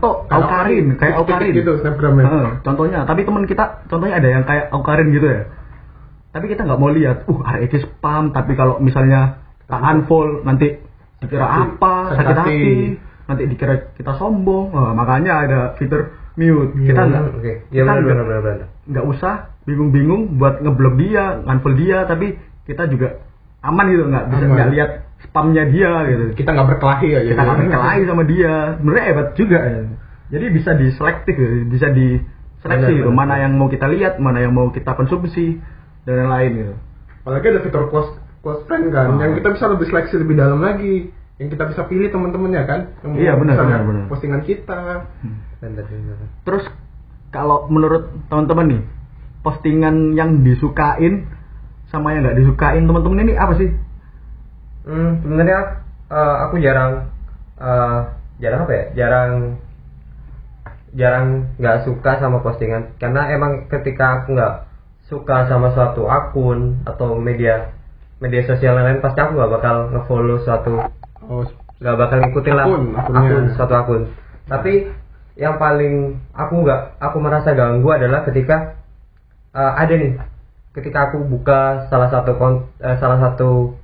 Tok, 0.00 0.16
Kayak 0.24 0.32
Aukarin, 0.32 0.86
kayak 0.96 1.14
Aukarin. 1.20 1.52
gitu 1.52 1.72
snapgramnya. 1.84 2.24
Heeh, 2.24 2.48
contohnya, 2.64 2.98
tapi 3.04 3.20
teman 3.28 3.44
kita 3.44 3.84
contohnya 3.84 4.16
ada 4.16 4.28
yang 4.32 4.44
kayak 4.48 4.72
Aukarin 4.72 5.12
gitu 5.12 5.28
ya. 5.28 5.42
Tapi 6.32 6.46
kita 6.48 6.64
nggak 6.64 6.80
mau 6.80 6.88
lihat, 6.88 7.28
uh 7.28 7.40
iki 7.60 7.84
spam, 7.84 8.32
tapi 8.32 8.56
kalau 8.56 8.80
misalnya 8.80 9.44
tak 9.68 9.76
unfollow 9.76 10.40
nanti 10.40 10.80
dikira 11.20 11.44
apa, 11.68 12.16
sakit 12.16 12.36
hati. 12.38 12.60
nanti 13.28 13.42
dikira 13.44 13.92
kita 13.92 14.16
sombong. 14.16 14.72
Nah, 14.72 14.96
makanya 14.96 15.32
ada 15.44 15.60
fitur 15.76 16.16
mute. 16.40 16.80
Kita 16.80 17.02
nggak, 17.04 17.22
Oke. 17.36 17.52
Ya 17.68 17.84
kita 17.84 17.92
benar 18.00 18.24
nggak- 18.88 19.06
usah 19.06 19.52
bingung-bingung 19.68 20.40
buat 20.40 20.64
ngeblok 20.64 20.96
dia, 20.96 21.44
unfollow 21.44 21.76
dia, 21.76 22.08
tapi 22.08 22.40
kita 22.64 22.88
juga 22.88 23.20
aman 23.60 23.84
gitu, 23.92 24.08
nggak 24.08 24.24
bisa 24.32 24.44
nggak 24.48 24.70
lihat 24.72 24.90
spamnya 25.28 25.68
dia 25.68 25.92
gitu. 26.08 26.24
Kita 26.36 26.50
nggak 26.56 26.68
berkelahi 26.76 27.08
aja. 27.16 27.28
Kita 27.32 27.42
nggak 27.44 27.58
berkelahi 27.66 28.00
sama 28.08 28.22
dia, 28.24 28.54
sebenarnya 28.80 29.04
hebat 29.12 29.28
juga 29.36 29.58
ya. 29.60 29.80
Jadi 30.30 30.46
bisa 30.54 30.70
diselektif, 30.78 31.34
gitu, 31.34 31.54
bisa 31.66 31.86
diseleksi 31.90 32.92
gitu, 33.02 33.10
mana 33.10 33.42
yang 33.42 33.58
mau 33.58 33.66
kita 33.66 33.90
lihat, 33.90 34.22
mana 34.22 34.38
yang 34.46 34.54
mau 34.54 34.70
kita 34.70 34.94
konsumsi 34.94 35.58
dan 36.06 36.26
lain-lain 36.26 36.50
gitu. 36.54 36.74
Apalagi 37.26 37.46
ada 37.50 37.60
fitur 37.66 37.82
close 37.90 38.10
close 38.40 38.62
friend 38.64 38.88
kan, 38.94 39.18
Ah. 39.18 39.26
yang 39.26 39.36
kita 39.36 39.52
bisa 39.52 39.66
lebih 39.68 39.86
seleksi 39.90 40.14
lebih 40.22 40.38
dalam 40.38 40.62
lagi, 40.64 41.12
yang 41.42 41.48
kita 41.50 41.64
bisa 41.68 41.82
pilih 41.90 42.08
teman-temannya 42.08 42.62
kan. 42.64 42.80
Yang 43.04 43.12
Iya, 43.20 43.32
benar, 43.36 43.56
benar, 43.60 43.80
benar. 43.84 44.04
Postingan 44.08 44.40
kita. 44.46 44.80
Benar 45.60 45.84
benar. 45.84 46.16
Terus 46.46 46.64
kalau 47.34 47.68
menurut 47.68 48.08
teman-teman 48.32 48.66
nih, 48.70 48.82
postingan 49.44 50.16
yang 50.16 50.40
disukain 50.46 51.26
sama 51.90 52.14
yang 52.14 52.22
nggak 52.22 52.38
disukain 52.38 52.86
teman-teman 52.86 53.24
ini 53.28 53.34
apa 53.34 53.58
sih? 53.58 53.70
Hmm, 54.80 55.20
sebenarnya 55.20 55.60
uh, 56.08 56.36
aku 56.48 56.56
jarang 56.58 57.12
uh, 57.60 57.98
jarang 58.40 58.64
apa 58.64 58.72
ya? 58.72 58.84
Jarang 58.96 59.30
jarang 60.90 61.54
nggak 61.54 61.86
suka 61.86 62.18
sama 62.18 62.42
postingan 62.42 62.98
karena 62.98 63.30
emang 63.30 63.70
ketika 63.70 64.22
aku 64.22 64.34
nggak 64.34 64.66
suka 65.06 65.46
sama 65.46 65.70
suatu 65.70 66.10
akun 66.10 66.82
atau 66.82 67.14
media 67.14 67.70
media 68.18 68.42
sosial 68.42 68.74
lain 68.74 68.98
pasti 68.98 69.22
aku 69.22 69.38
nggak 69.38 69.52
bakal 69.54 69.76
ngefollow 69.94 70.38
suatu 70.42 70.82
Oh, 71.20 71.46
nggak 71.78 71.94
bakal 71.94 72.16
ngikutin 72.26 72.54
lah 72.58 72.66
Akun, 72.66 72.84
akunnya. 72.96 73.20
akun 73.22 73.44
suatu 73.54 73.74
akun 73.76 74.02
tapi 74.50 74.90
yang 75.38 75.62
paling 75.62 76.18
aku 76.34 76.54
nggak 76.66 76.98
aku 76.98 77.16
merasa 77.22 77.54
ganggu 77.54 77.86
adalah 77.86 78.26
ketika 78.26 78.74
uh, 79.54 79.72
ada 79.78 79.94
nih 79.94 80.18
ketika 80.74 81.06
aku 81.06 81.22
buka 81.22 81.86
salah 81.86 82.10
satu 82.10 82.34
kon- 82.34 82.66
eh, 82.82 82.98
salah 82.98 83.30
satu 83.30 83.78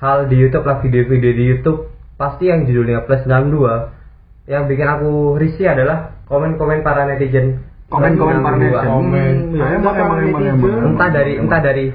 hal 0.00 0.26
di 0.32 0.36
YouTube 0.40 0.64
lah 0.64 0.80
video-video 0.80 1.32
di 1.36 1.44
YouTube 1.44 1.92
pasti 2.16 2.48
yang 2.48 2.64
judulnya 2.64 3.04
plus 3.04 3.24
62 3.28 4.48
yang 4.48 4.66
bikin 4.66 4.88
aku 4.88 5.36
risih 5.36 5.70
adalah 5.70 6.16
komen-komen 6.26 6.80
para 6.80 7.06
netizen 7.06 7.60
Komen-komen 7.90 8.38
para 8.40 8.56
62. 8.56 8.64
netizen. 8.64 8.86
Komen. 8.86 9.32
Hmm, 9.34 9.58
ya, 9.58 9.66
emang, 9.76 9.94
emang, 9.98 10.18
emang, 10.22 10.42
emang. 10.46 10.94
entah 10.94 11.10
dari 11.10 11.32
entah 11.36 11.60
dari 11.60 11.86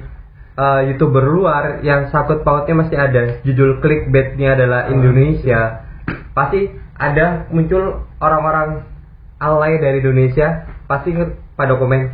uh, 0.59 0.81
youtuber 0.91 1.23
luar 1.23 1.63
yang 1.81 2.11
sakut 2.11 2.43
pautnya 2.43 2.75
masih 2.77 2.97
ada 2.99 3.39
judul 3.47 3.79
clickbaitnya 3.79 4.59
adalah 4.59 4.91
Indonesia 4.91 5.87
pasti 6.35 6.67
ada 6.95 7.47
muncul 7.51 8.05
orang-orang 8.19 8.83
alay 9.39 9.79
dari 9.79 9.99
Indonesia 10.03 10.67
pasti 10.87 11.15
pada 11.55 11.75
komen 11.79 12.11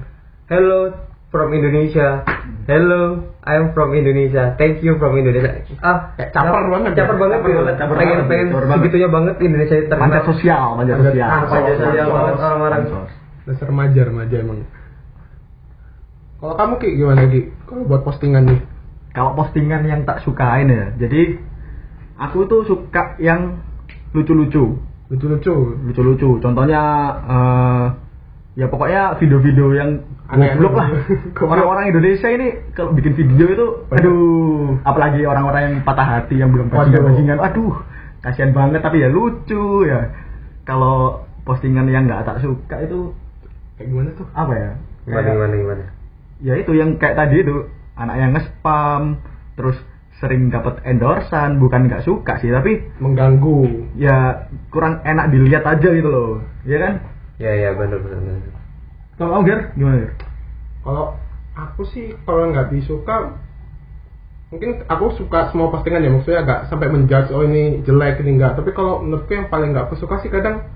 hello 0.50 0.94
from 1.32 1.48
Indonesia 1.50 2.28
hello 2.66 3.24
I'm 3.42 3.72
from 3.72 3.92
Indonesia 3.92 4.54
thank 4.56 4.84
you 4.84 4.96
from 4.96 5.16
Indonesia 5.16 5.64
ah 5.80 6.12
Kayak 6.14 6.30
caper 6.32 6.64
banget 6.68 6.92
ya. 6.92 6.98
caper 7.00 7.16
banget 7.18 7.38
Caper 7.38 7.48
gitu. 7.48 7.58
banget, 7.58 7.76
caper 7.78 7.96
pengen 7.96 8.12
banget, 8.14 8.28
pengen 8.28 8.46
caper 8.46 8.62
banget. 8.62 8.78
segitunya 8.78 9.10
banget 9.10 9.36
Indonesia 9.40 9.76
terkenal 9.82 10.02
Panjat 10.04 10.24
sosial, 10.28 10.66
Panjat- 10.76 11.00
sosial. 11.02 11.28
Ah, 11.28 11.42
panjat 11.46 11.76
sosial 11.78 12.08
banget 12.08 12.34
orang-orang 12.38 12.82
dasar 13.42 13.66
remaja 13.66 14.02
remaja 14.06 14.36
emang. 14.38 14.60
Kalau 16.38 16.54
kamu 16.56 16.74
ki 16.76 16.90
gimana 16.96 17.22
ki? 17.26 17.42
Kalau 17.64 17.84
buat 17.86 18.02
postingan 18.02 18.44
nih, 18.46 18.62
Kalau 19.12 19.34
postingan 19.34 19.82
yang 19.84 20.02
tak 20.04 20.22
sukain 20.22 20.68
ya, 20.68 20.94
jadi 20.96 21.36
aku 22.18 22.46
tuh 22.46 22.64
suka 22.64 23.18
yang 23.18 23.60
lucu-lucu, 24.12 24.78
lucu-lucu. 25.08 25.56
lucu-lucu. 25.82 26.30
Contohnya 26.40 26.82
eh, 27.26 27.86
ya 28.56 28.66
pokoknya 28.68 29.18
video-video 29.18 29.68
yang. 29.74 29.90
Goblok 30.34 30.74
lah. 30.74 30.88
Orang-orang 31.52 31.86
Indonesia 31.90 32.28
ini 32.28 32.48
kalau 32.72 32.92
bikin 32.92 33.14
video 33.14 33.46
itu, 33.48 33.68
aduh, 33.90 34.80
apalagi 34.82 35.24
orang-orang 35.24 35.62
yang 35.62 35.76
patah 35.82 36.08
hati 36.10 36.36
yang 36.36 36.50
belum 36.50 36.68
bajingan-bajingan, 36.68 37.38
aduh, 37.38 37.76
kasihan 38.20 38.52
banget 38.52 38.80
tapi 38.80 39.00
ya 39.00 39.08
lucu 39.08 39.84
ya. 39.84 40.12
Kalau 40.62 41.22
postingan 41.42 41.86
yang 41.86 42.06
nggak 42.06 42.24
tak 42.24 42.38
suka 42.40 42.82
itu 42.82 43.12
Kayak 43.76 43.88
gimana 43.88 44.10
tuh? 44.14 44.28
apa 44.32 44.54
ya? 44.54 44.72
gimana 45.02 45.18
Kayak- 45.18 45.34
gimana 45.34 45.54
gimana 45.58 45.84
ya 46.38 46.54
itu 46.56 46.72
yang 46.72 46.90
kayak 46.96 47.18
tadi 47.18 47.36
itu 47.40 47.56
anak 47.94 48.16
yang 48.16 48.32
nge-spam 48.32 49.18
terus 49.54 49.78
sering 50.18 50.50
dapat 50.50 50.78
endorsan 50.84 51.58
bukan 51.58 51.86
nggak 51.86 52.02
suka 52.02 52.38
sih 52.38 52.50
tapi 52.50 52.86
Mengganggu. 52.98 53.90
ya 53.94 54.46
kurang 54.70 55.02
enak 55.02 55.30
dilihat 55.30 55.66
aja 55.66 55.90
gitu 55.90 56.06
loh 56.06 56.32
ya 56.62 56.78
kan 56.78 56.94
ya 57.38 57.50
ya 57.52 57.70
benar 57.74 57.98
benar. 57.98 58.38
Kalau 59.22 59.38
kamu 59.38 59.46
Ger 59.46 59.60
gimana 59.72 59.98
Ger? 60.00 60.12
Kalau 60.82 61.06
aku 61.54 61.82
sih 61.88 62.18
kalau 62.20 62.50
nggak 62.50 62.74
disuka 62.74 63.38
mungkin 64.50 64.84
aku 64.84 65.16
suka 65.16 65.48
semua 65.48 65.70
postingan 65.70 66.02
ya 66.02 66.10
maksudnya 66.10 66.42
agak 66.42 66.60
sampai 66.68 66.90
menjudge 66.90 67.30
oh 67.30 67.40
ini 67.42 67.80
jelek 67.82 68.20
ini 68.20 68.36
enggak 68.36 68.58
tapi 68.58 68.74
kalau 68.74 69.00
menurutku 69.00 69.32
yang 69.32 69.48
paling 69.48 69.72
nggak 69.72 69.88
aku 69.88 69.96
suka 69.96 70.20
sih 70.20 70.28
kadang 70.28 70.68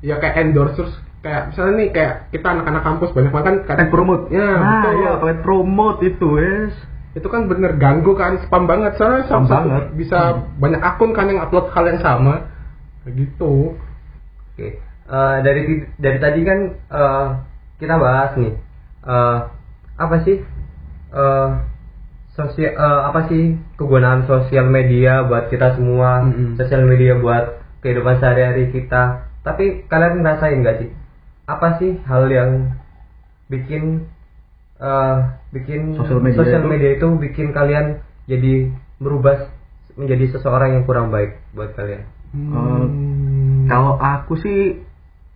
ya 0.00 0.16
kayak 0.16 0.40
endorse 0.40 0.72
terus 0.74 0.94
kayak 1.20 1.52
misalnya 1.52 1.72
nih 1.74 1.88
kayak 1.90 2.14
kita 2.30 2.46
anak-anak 2.46 2.82
kampus 2.82 3.10
banyak 3.10 3.28
banget 3.28 3.44
kan 3.44 3.56
kadang 3.66 3.88
promote. 3.88 4.28
ya 4.28 4.40
nah, 4.40 4.60
betul 4.60 4.92
iya, 4.94 5.10
paket 5.18 5.38
promote 5.40 5.98
itu, 6.02 6.26
wes. 6.30 6.74
itu 7.12 7.26
kan 7.26 7.42
bener 7.44 7.72
ganggu 7.74 8.12
kan 8.12 8.40
spam 8.40 8.64
banget 8.64 8.92
soalnya 8.96 9.24
Spam 9.24 9.44
satu- 9.44 9.68
banget. 9.68 9.84
bisa 9.96 10.18
banyak 10.56 10.80
akun 10.80 11.10
kan 11.12 11.28
yang 11.28 11.40
upload 11.40 11.72
hal 11.72 11.84
yang 11.84 12.00
sama 12.00 12.48
kayak 13.02 13.14
gitu 13.20 13.76
Oke, 14.54 14.68
Eh, 15.04 15.36
dari 15.40 15.62
dari 15.94 16.16
tadi 16.16 16.40
kan 16.40 16.58
eh, 16.72 17.28
kita 17.78 17.94
bahas 17.98 18.36
nih 18.38 18.52
eh, 19.04 19.38
apa 19.94 20.16
sih 20.22 20.36
eh 21.14 21.50
sosial 22.34 22.72
eh, 22.74 23.00
apa 23.06 23.20
sih 23.30 23.54
kegunaan 23.78 24.26
sosial 24.26 24.66
media 24.66 25.22
buat 25.26 25.46
kita 25.50 25.78
semua, 25.78 26.26
Mm-mm. 26.26 26.58
sosial 26.58 26.82
media 26.82 27.14
buat 27.18 27.62
kehidupan 27.82 28.18
sehari-hari 28.18 28.74
kita. 28.74 29.30
Tapi 29.44 29.86
kalian 29.86 30.24
ngerasain 30.24 30.58
nggak 30.58 30.78
sih 30.82 30.90
apa 31.44 31.76
sih 31.78 32.00
hal 32.08 32.26
yang 32.32 32.74
bikin 33.52 34.08
eh, 34.80 35.16
bikin 35.54 35.94
Sosial 35.94 36.18
media 36.18 36.38
sosial 36.40 36.62
itu- 36.64 36.70
media 36.72 36.90
itu 36.96 37.08
bikin 37.20 37.52
kalian 37.54 38.02
jadi 38.26 38.72
berubah 38.98 39.52
menjadi 39.94 40.34
seseorang 40.34 40.74
yang 40.74 40.84
kurang 40.88 41.14
baik 41.14 41.38
buat 41.54 41.70
kalian? 41.78 42.02
Hmm. 42.34 43.70
Kalau 43.70 43.94
aku 43.94 44.34
sih 44.42 44.82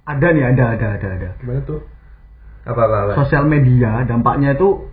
ada 0.03 0.35
nih, 0.35 0.51
ada, 0.51 0.65
ada, 0.75 0.87
ada, 0.99 1.09
ada. 1.15 1.29
gimana 1.39 1.63
tuh 1.63 1.79
Apa 2.69 2.81
apa? 2.85 2.97
apa? 3.09 3.13
Sosial 3.25 3.49
media 3.49 4.05
dampaknya 4.05 4.53
itu 4.53 4.89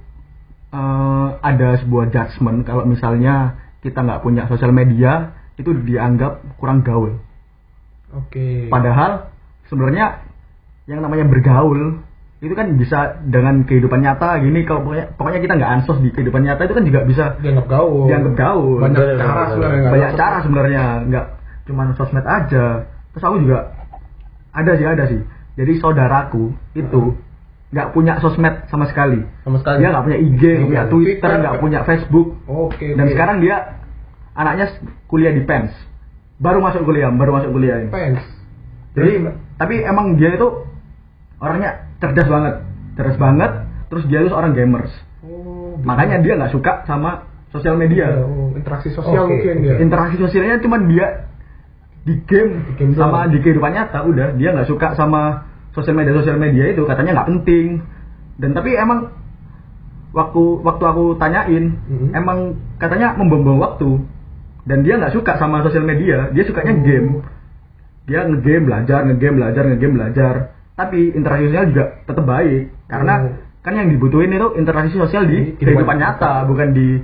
eh, 0.72 1.28
ada 1.44 1.70
sebuah 1.84 2.10
judgement 2.10 2.64
kalau 2.64 2.88
misalnya 2.88 3.60
kita 3.84 4.02
nggak 4.02 4.24
punya 4.24 4.48
sosial 4.48 4.72
media 4.72 5.36
itu 5.60 5.72
dianggap 5.72 6.42
kurang 6.58 6.82
gaul. 6.82 7.20
oke 8.12 8.72
Padahal 8.72 9.30
sebenarnya 9.68 10.26
yang 10.86 11.02
namanya 11.02 11.26
bergaul 11.26 12.02
itu 12.44 12.54
kan 12.54 12.68
bisa 12.78 13.18
dengan 13.26 13.66
kehidupan 13.66 14.06
nyata 14.06 14.38
gini 14.44 14.68
kalau 14.68 14.86
pokoknya, 14.86 15.06
pokoknya 15.18 15.40
kita 15.42 15.54
nggak 15.56 15.72
ansos 15.82 15.98
di 16.04 16.12
kehidupan 16.14 16.46
nyata 16.46 16.62
itu 16.68 16.76
kan 16.78 16.86
juga 16.86 17.00
bisa 17.08 17.26
dianggap 17.42 17.66
gaul 17.66 18.06
dianggap 18.06 18.34
gaul. 18.38 18.78
banyak 18.84 19.02
cara 19.18 19.44
sebenarnya 19.50 19.90
banyak 19.90 20.10
ada 20.12 20.20
cara 20.20 20.38
sebenarnya 20.44 20.84
nggak 21.10 21.26
cuma 21.66 21.84
sosmed 21.98 22.26
aja 22.28 22.66
terus 23.16 23.24
aku 23.24 23.38
juga 23.42 23.60
ada 24.52 24.72
sih 24.78 24.86
ada 24.86 25.04
sih 25.10 25.22
jadi 25.56 25.74
saudaraku 25.80 26.54
itu 26.76 27.18
nggak 27.74 27.88
punya 27.92 28.18
sosmed 28.20 28.70
sama 28.70 28.86
sekali. 28.86 29.26
Sama 29.42 29.58
sekali. 29.60 29.78
Dia 29.82 29.90
nggak 29.92 30.06
punya 30.06 30.20
IG 30.22 30.42
nggak 30.42 30.68
punya 30.68 30.84
Iya, 30.84 30.92
Twitter 30.92 31.32
nggak 31.42 31.56
punya 31.60 31.80
Facebook. 31.84 32.28
Oke 32.46 32.88
dan 32.94 33.06
oke. 33.06 33.14
sekarang 33.14 33.38
dia 33.42 33.56
anaknya 34.36 34.66
kuliah 35.08 35.32
di 35.32 35.44
Pens 35.44 35.72
baru 36.36 36.60
masuk 36.60 36.84
kuliah 36.84 37.08
baru 37.10 37.32
masuk 37.34 37.52
kuliah 37.52 37.80
ini. 37.80 37.90
Fans 37.90 38.22
jadi 38.96 39.12
tapi 39.56 39.76
emang 39.82 40.16
dia 40.16 40.36
itu 40.36 40.48
orangnya 41.40 41.88
cerdas 42.00 42.28
banget. 42.28 42.54
Cerdas 42.96 43.18
banget 43.20 43.52
terus 43.88 44.04
dia 44.08 44.24
itu 44.24 44.30
seorang 44.30 44.56
gamers. 44.56 44.92
Oh, 45.26 45.76
makanya 45.84 46.22
dia 46.24 46.36
nggak 46.36 46.52
suka 46.52 46.84
sama 46.86 47.28
sosial 47.52 47.76
media. 47.76 48.24
Oh, 48.24 48.52
interaksi 48.52 48.92
sosial 48.92 49.28
Oke, 49.28 49.36
mungkin 49.36 49.56
ya. 49.64 49.76
Interaksi 49.80 50.16
sosialnya 50.16 50.60
cuma 50.60 50.80
dia 50.80 51.28
di 52.06 52.22
game, 52.24 52.62
Di 52.70 52.74
game 52.78 52.94
sama 52.94 53.26
doang. 53.26 53.32
di 53.34 53.38
kehidupan 53.42 53.72
nyata 53.74 54.00
udah. 54.06 54.28
Dia 54.36 54.54
nggak 54.56 54.68
suka 54.70 54.94
sama 54.96 55.44
sosial 55.76 55.94
media 55.94 56.16
sosial 56.16 56.40
media 56.40 56.72
itu 56.72 56.82
katanya 56.84 57.12
nggak 57.20 57.30
penting 57.30 57.68
dan 58.40 58.50
tapi 58.52 58.74
emang 58.74 59.12
waktu 60.16 60.44
waktu 60.64 60.84
aku 60.86 61.06
tanyain 61.20 61.76
Mhm. 61.76 62.08
emang 62.16 62.38
katanya 62.80 63.14
membuang 63.14 63.60
waktu 63.60 64.00
dan 64.64 64.82
dia 64.82 64.96
nggak 64.96 65.12
suka 65.12 65.36
sama 65.36 65.60
sosial 65.62 65.84
media 65.84 66.32
dia 66.32 66.44
sukanya 66.48 66.74
Oh. 66.74 66.82
game 66.82 67.10
dia 68.06 68.24
ngegame 68.24 68.64
belajar 68.64 69.00
ngegame 69.04 69.36
belajar 69.36 69.64
ngegame 69.66 69.94
belajar 69.94 70.34
tapi 70.76 71.12
interaksi 71.12 71.50
sosial 71.50 71.66
juga 71.70 71.86
tetap 72.02 72.24
baik 72.24 72.64
karena 72.88 73.14
Oh. 73.20 73.34
kan 73.60 73.74
yang 73.76 73.90
dibutuhin 73.90 74.32
itu 74.32 74.48
interaksi 74.56 74.96
sosial 74.96 75.26
di 75.26 75.58
kehidupan 75.58 75.98
nyata 75.98 76.46
bukan 76.46 76.72
di 76.72 77.02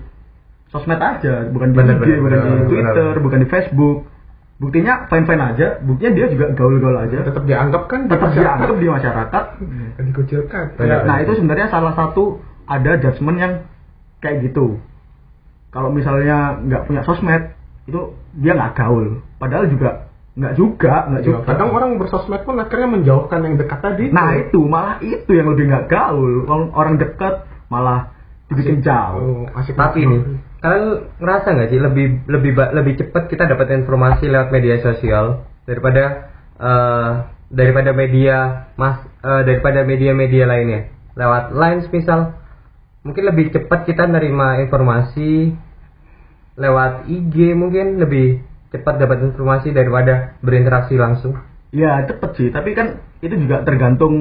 sosmed 0.72 1.02
aja 1.02 1.52
bukan 1.52 1.74
di 1.74 1.78
Bener, 1.78 1.96
IG 1.98 2.00
bener, 2.00 2.20
bukan 2.22 2.32
bener, 2.32 2.56
di 2.56 2.70
Twitter 2.70 3.08
bener. 3.12 3.20
bukan 3.20 3.40
di 3.40 3.48
Facebook 3.50 3.98
buktinya 4.62 5.10
fine 5.10 5.26
fine 5.26 5.42
aja 5.42 5.68
buktinya 5.82 6.12
dia 6.14 6.26
juga 6.30 6.46
gaul 6.54 6.78
gaul 6.78 6.98
aja. 7.02 7.18
Tetap 7.26 7.44
dianggap 7.50 7.84
kan? 7.90 8.06
Di 8.06 8.10
tetap 8.14 8.30
masyarakat. 8.30 8.46
dianggap 8.46 8.78
di 8.78 8.88
masyarakat. 8.88 9.44
Kan 9.98 10.04
dikucilkan. 10.14 10.66
Benar, 10.78 11.00
nah 11.10 11.18
itu 11.26 11.32
sebenarnya 11.34 11.68
salah 11.74 11.94
satu 11.98 12.38
ada 12.70 13.02
judgement 13.02 13.38
yang 13.42 13.54
kayak 14.22 14.46
gitu. 14.46 14.78
Kalau 15.74 15.90
misalnya 15.90 16.62
nggak 16.62 16.86
punya 16.86 17.02
sosmed 17.02 17.58
itu 17.90 18.14
dia 18.38 18.54
nggak 18.54 18.78
gaul. 18.78 19.26
Padahal 19.42 19.66
juga 19.66 20.14
nggak 20.32 20.54
juga 20.56 20.94
nggak 21.12 21.22
Ya, 21.22 21.28
juga. 21.28 21.40
kadang 21.44 21.76
orang 21.76 22.00
bersosmed 22.00 22.40
pun 22.48 22.56
akhirnya 22.56 22.88
menjauhkan 22.88 23.44
yang 23.44 23.60
dekat 23.60 23.84
tadi 23.84 24.16
nah 24.16 24.32
itu 24.32 24.64
malah 24.64 24.96
itu 25.04 25.28
yang 25.34 25.52
lebih 25.52 25.68
nggak 25.68 25.90
gaul. 25.90 26.46
Kalau 26.46 26.70
orang 26.72 26.96
dekat 27.02 27.50
malah 27.68 28.14
dibikin 28.48 28.84
jauh. 28.84 29.48
Oh, 29.48 29.60
asik 29.60 29.80
Tapi 29.80 30.04
nih, 30.04 30.22
kalian 30.62 31.18
ngerasa 31.18 31.48
nggak 31.58 31.70
sih 31.74 31.80
lebih 31.82 32.08
lebih 32.30 32.52
lebih 32.54 32.94
cepat 33.02 33.34
kita 33.34 33.50
dapat 33.50 33.82
informasi 33.82 34.30
lewat 34.30 34.54
media 34.54 34.78
sosial 34.86 35.50
daripada 35.66 36.30
eh, 36.62 37.12
daripada 37.50 37.92
media 37.98 38.70
mas 38.78 39.02
eh, 39.26 39.42
daripada 39.44 39.82
media-media 39.84 40.46
lainnya? 40.46 40.82
Lewat 41.18 41.52
line 41.52 41.82
misal. 41.92 42.40
Mungkin 43.02 43.26
lebih 43.26 43.50
cepat 43.50 43.90
kita 43.90 44.06
nerima 44.06 44.62
informasi 44.62 45.58
lewat 46.54 47.10
IG 47.10 47.58
mungkin 47.58 47.98
lebih 47.98 48.46
cepat 48.70 49.02
dapat 49.02 49.34
informasi 49.34 49.74
daripada 49.74 50.38
berinteraksi 50.46 50.96
langsung. 50.96 51.42
Ya 51.74 52.06
cepet 52.06 52.32
sih, 52.38 52.50
tapi 52.54 52.78
kan 52.78 53.02
itu 53.26 53.34
juga 53.42 53.66
tergantung 53.66 54.14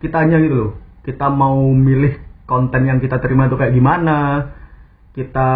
kitanya 0.00 0.40
gitu 0.40 0.54
loh. 0.56 0.72
Kita 1.04 1.28
mau 1.28 1.58
milih 1.68 2.16
konten 2.48 2.88
yang 2.88 2.98
kita 3.02 3.20
terima 3.20 3.50
itu 3.50 3.58
kayak 3.58 3.74
gimana, 3.74 4.50
kita 5.12 5.50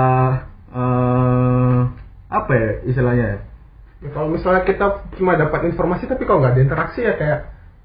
eh 0.71 1.81
apa 2.29 2.53
ya 2.53 2.71
istilahnya? 2.85 3.27
ya? 3.27 3.39
Ya, 3.97 4.09
kalau 4.13 4.29
misalnya 4.29 4.63
kita 4.69 4.87
cuma 5.17 5.41
dapat 5.41 5.73
informasi 5.73 6.05
tapi 6.05 6.29
kalau 6.29 6.45
nggak 6.45 6.53
ada 6.53 6.63
interaksi 6.63 7.01
ya 7.01 7.17
kayak 7.17 7.39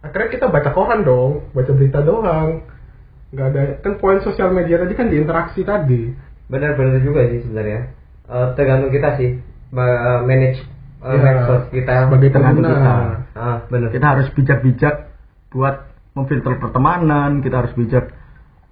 akhirnya 0.04 0.30
kita 0.30 0.46
baca 0.52 0.70
koran 0.76 1.08
dong 1.08 1.48
baca 1.56 1.72
berita 1.72 2.04
doang 2.04 2.68
nggak 3.32 3.48
ada 3.48 3.62
kan 3.80 3.94
poin 3.96 4.20
sosial 4.20 4.52
media 4.52 4.76
tadi 4.76 4.92
kan 4.92 5.08
di 5.08 5.16
interaksi 5.16 5.64
tadi 5.64 6.12
benar-benar 6.52 7.00
juga 7.00 7.28
sih 7.32 7.42
sebenarnya 7.48 7.82
Eh, 8.32 8.48
tergantung 8.56 8.92
kita 8.96 9.20
sih 9.20 9.44
ma- 9.76 10.24
manage 10.24 10.64
eh, 11.04 11.12
Ya, 11.12 11.20
medsos 11.20 11.64
kita 11.68 12.08
sebagai 12.08 12.30
Tergantung 12.32 12.64
pengguna 12.64 12.80
kita. 12.80 12.96
ah 13.36 13.58
benar 13.68 13.90
Kita 13.92 14.06
harus 14.08 14.28
bijak-bijak 14.32 14.96
buat 15.52 15.76
memfilter 16.16 16.54
pertemanan, 16.60 17.40
kita 17.44 17.56
harus 17.60 17.74
bijak 17.76 18.12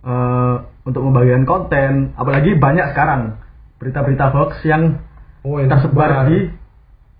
eh, 0.04 0.56
untuk 0.82 1.02
membagikan 1.02 1.44
konten, 1.44 2.14
apalagi 2.14 2.56
banyak 2.56 2.92
sekarang 2.92 3.38
berita-berita 3.78 4.30
hoax 4.30 4.60
yang 4.64 5.00
oh 5.42 5.56
yang 5.56 5.68
tersebar 5.68 6.28
di 6.28 6.52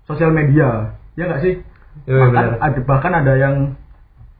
sosial 0.04 0.30
media 0.30 0.96
ya 1.14 1.24
nggak 1.24 1.40
sih 1.40 1.54
Iya, 2.04 2.16
bahkan 2.22 2.44
benar. 2.46 2.58
ada 2.60 2.78
bahkan 2.82 3.12
ada 3.14 3.32
yang 3.34 3.54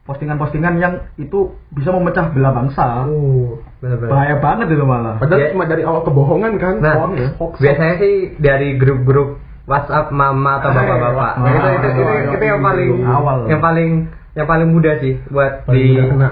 postingan-postingan 0.01 0.73
yang 0.77 0.93
itu 1.15 1.53
bisa 1.69 1.89
memecah 1.89 2.29
belah 2.29 2.51
bangsa 2.51 3.05
oh 3.05 3.61
benar-benar 3.79 4.09
bahaya 4.09 4.35
banget 4.37 4.67
itu 4.71 4.83
malah 4.83 5.15
padahal 5.17 5.39
Ya. 5.39 5.49
cuma 5.49 5.65
dari 5.65 5.83
awal 5.83 6.01
kebohongan 6.01 6.53
kan 6.57 6.75
Nah, 6.79 6.95
hoax, 6.97 7.13
hoax, 7.37 7.53
biasanya 7.57 7.95
sih 7.97 8.13
dari 8.37 8.75
grup-grup 8.75 9.37
WhatsApp 9.63 10.09
mama 10.09 10.57
atau 10.57 10.69
Ah, 10.69 10.75
bapak-bapak. 10.75 11.31
iya. 11.31 11.41
Nah, 11.41 11.51
itu, 11.53 11.67
itu, 11.69 11.87
itu, 11.87 12.01
Ah, 12.03 12.33
itu 12.33 12.43
yang 12.43 12.61
paling 12.61 12.89
Awal. 13.03 13.37
yang 13.45 13.61
paling 13.61 13.89
yang 14.31 14.47
paling 14.47 14.67
mudah 14.69 14.93
sih 14.97 15.13
buat 15.27 15.51
Paling 15.63 15.77
di 15.77 16.01
kena. 16.01 16.29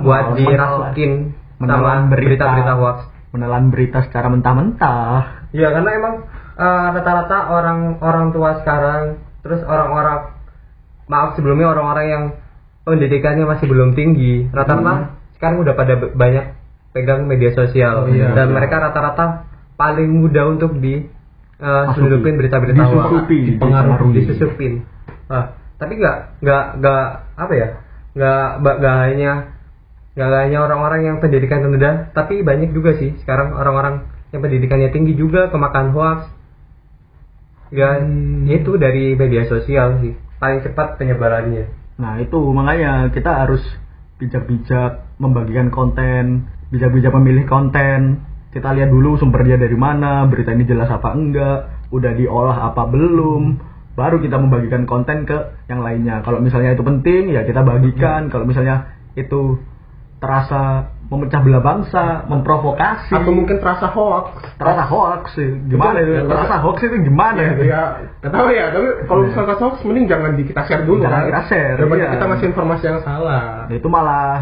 buat 0.00 0.24
dirasukin 0.34 1.12
menelan 1.66 2.02
berita. 2.06 2.44
berita-berita 2.44 2.74
hoax. 2.76 2.98
menelan 3.30 3.64
berita 3.68 3.98
secara 4.02 4.30
mentah-mentah 4.30 5.50
Iya, 5.50 5.68
karena 5.70 5.90
emang 5.92 6.14
eh, 6.54 6.86
rata-rata 6.92 7.38
orang 7.48 7.98
orang 7.98 8.26
tua 8.30 8.62
sekarang, 8.62 9.18
terus 9.40 9.62
orang-orang 9.62 10.30
maaf 11.04 11.34
sebelumnya 11.34 11.66
orang-orang 11.68 12.06
yang 12.06 12.24
pendidikannya 12.82 13.44
masih 13.44 13.66
belum 13.66 13.92
tinggi, 13.92 14.46
rata-rata 14.48 15.18
sekarang 15.34 15.60
udah 15.60 15.74
pada 15.74 15.94
banyak 16.14 16.44
pegang 16.90 17.26
media 17.26 17.50
sosial 17.50 18.06
Oh, 18.06 18.08
iya. 18.08 18.30
dan 18.32 18.48
Iya. 18.48 18.54
mereka 18.54 18.76
rata-rata 18.80 19.24
paling 19.74 20.06
mudah 20.14 20.46
untuk 20.46 20.78
di 20.78 21.02
selundupin 21.90 22.36
berita-berita 22.36 22.82
hoax. 22.84 23.02
Disusupi, 23.02 23.36
dipengaruhi, 23.48 23.90
dipengaruhi. 23.90 24.14
disusupin. 24.20 24.72
Ah, 25.26 25.44
tapi 25.74 25.96
nggak 25.96 26.16
nggak 26.38 26.64
nggak 26.78 27.04
apa 27.34 27.52
ya? 27.52 27.68
Nggak 28.14 28.46
nggak 28.78 28.96
hanya 29.02 29.32
nggak 30.14 30.30
hanya 30.46 30.58
orang-orang 30.62 31.00
yang 31.10 31.16
pendidikan 31.18 31.66
rendah, 31.66 32.14
tapi 32.14 32.46
banyak 32.46 32.70
juga 32.70 32.94
sih 32.98 33.18
sekarang 33.22 33.54
orang-orang 33.54 34.06
yang 34.30 34.40
pendidikannya 34.42 34.90
tinggi 34.94 35.18
juga 35.18 35.50
kemakan 35.50 35.90
hoax. 35.94 36.18
Ya, 37.74 37.98
Hmm. 37.98 38.46
itu 38.46 38.78
dari 38.78 39.18
media 39.18 39.50
sosial 39.50 39.98
sih 39.98 40.14
paling 40.38 40.62
cepat 40.62 41.00
penyebarannya. 41.00 41.82
nah 41.94 42.18
itu 42.18 42.38
makanya 42.50 43.06
kita 43.14 43.46
harus 43.46 43.62
bijak-bijak 44.18 45.14
membagikan 45.22 45.70
konten 45.70 46.50
bijak-bijak 46.74 47.14
memilih 47.14 47.46
konten 47.46 48.18
kita 48.54 48.70
lihat 48.70 48.86
dulu 48.86 49.18
sumbernya 49.18 49.58
dari 49.58 49.74
mana, 49.74 50.30
berita 50.30 50.54
ini 50.54 50.62
jelas 50.62 50.86
apa 50.86 51.10
enggak, 51.10 51.90
udah 51.90 52.12
diolah 52.14 52.70
apa 52.70 52.86
belum, 52.86 53.58
baru 53.98 54.22
kita 54.22 54.38
membagikan 54.38 54.86
konten 54.86 55.26
ke 55.26 55.58
yang 55.66 55.82
lainnya. 55.82 56.22
Kalau 56.22 56.38
misalnya 56.38 56.78
itu 56.78 56.86
penting 56.86 57.34
ya 57.34 57.42
kita 57.42 57.66
bagikan. 57.66 58.30
Kalau 58.30 58.46
misalnya 58.46 58.94
itu 59.18 59.58
terasa 60.18 60.90
memecah 61.04 61.40
belah 61.44 61.60
bangsa, 61.60 62.24
memprovokasi, 62.26 63.12
atau 63.12 63.28
mungkin 63.28 63.60
terasa 63.60 63.92
hoax 63.92 64.40
terasa 64.56 64.82
hoax 64.88 65.36
sih. 65.36 65.50
Gimana 65.68 66.00
Itu- 66.00 66.16
itu? 66.16 66.26
Terasa 66.26 66.54
hoax 66.64 66.76
itu 66.80 66.96
gimana? 67.02 67.38
ya, 67.38 67.52
ya 67.60 67.82
nggak 68.24 68.32
tahu 68.32 68.46
ya 68.50 68.64
tapi 68.72 68.88
kalau 69.04 69.20
misalnya 69.22 69.46
terasa 69.52 69.62
hoax 69.68 69.76
mending 69.84 70.06
jangan 70.08 70.30
di 70.32 70.42
kita 70.44 70.62
share 70.64 70.82
dulu 70.82 71.04
Jangan 71.04 71.20
kan. 71.20 71.28
kita 71.28 71.42
share, 71.46 71.74
daripada 71.76 72.00
iya. 72.00 72.10
kita 72.16 72.24
ngasih 72.24 72.46
informasi 72.50 72.84
yang 72.84 73.00
salah 73.04 73.44
Nah, 73.68 73.74
itu 73.76 73.88
malah 73.88 74.32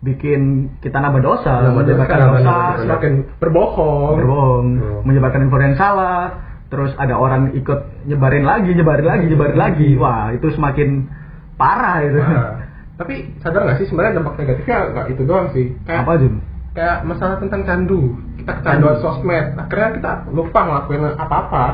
bikin 0.00 0.40
kita 0.80 0.96
nambah 0.98 1.22
dosa, 1.22 1.52
Nambah 1.62 1.84
menyebarkan 1.84 2.16
dosa, 2.18 2.26
dosa, 2.26 2.40
dosa. 2.42 2.82
semakin 2.82 3.12
berbohong 3.38 4.14
berbohong, 4.16 4.66
Hmm. 4.80 5.00
menyebarkan 5.06 5.40
info 5.44 5.56
yang 5.60 5.76
salah, 5.76 6.20
terus 6.66 6.90
ada 6.96 7.14
orang 7.14 7.52
ikut 7.54 7.80
nyebarin 8.08 8.42
lagi, 8.42 8.70
nyebarin 8.72 9.06
lagi, 9.06 9.24
nyebarin 9.28 9.58
lagi. 9.60 9.88
Wah, 9.94 10.32
itu 10.32 10.48
semakin 10.50 11.06
parah 11.54 12.00
itu. 12.02 12.16
Nah, 12.16 12.50
tapi 13.00 13.14
sadar 13.40 13.64
nggak 13.64 13.78
sih 13.80 13.86
sebenarnya 13.88 14.20
dampak 14.20 14.34
negatifnya 14.36 14.76
nggak 14.92 15.06
itu 15.08 15.22
doang 15.24 15.48
sih 15.56 15.72
kayak 15.88 16.04
Apa 16.04 16.20
Jun? 16.20 16.34
kayak 16.70 16.96
masalah 17.02 17.36
tentang 17.40 17.64
candu 17.64 18.14
kita 18.36 18.52
kecanduan 18.60 18.96
sosmed 19.00 19.46
akhirnya 19.56 19.88
kita 19.96 20.12
lupa 20.30 20.60
ngelakuin 20.68 21.02
apa-apa 21.16 21.64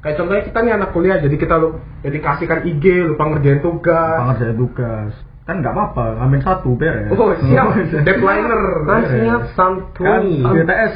kayak 0.00 0.16
contohnya 0.16 0.42
kita 0.46 0.58
nih 0.62 0.72
anak 0.78 0.90
kuliah 0.94 1.18
jadi 1.18 1.34
kita 1.34 1.54
lu 1.58 1.68
dedikasikan 2.00 2.62
IG 2.62 2.84
lupa 3.10 3.22
ngerjain 3.28 3.60
tugas 3.60 4.18
Pengerjaan 4.18 4.56
tugas. 4.56 5.12
Kan 5.42 5.58
nggak 5.58 5.74
apa-apa, 5.74 6.22
ngamen 6.22 6.38
satu 6.38 6.78
beres. 6.78 7.10
oh 7.10 7.34
siap 7.34 7.74
deadliner 8.06 8.62
Kan 8.86 9.02
siap 9.10 9.42
Kan 9.42 9.50
santuy. 9.58 10.38
BTS 10.38 10.94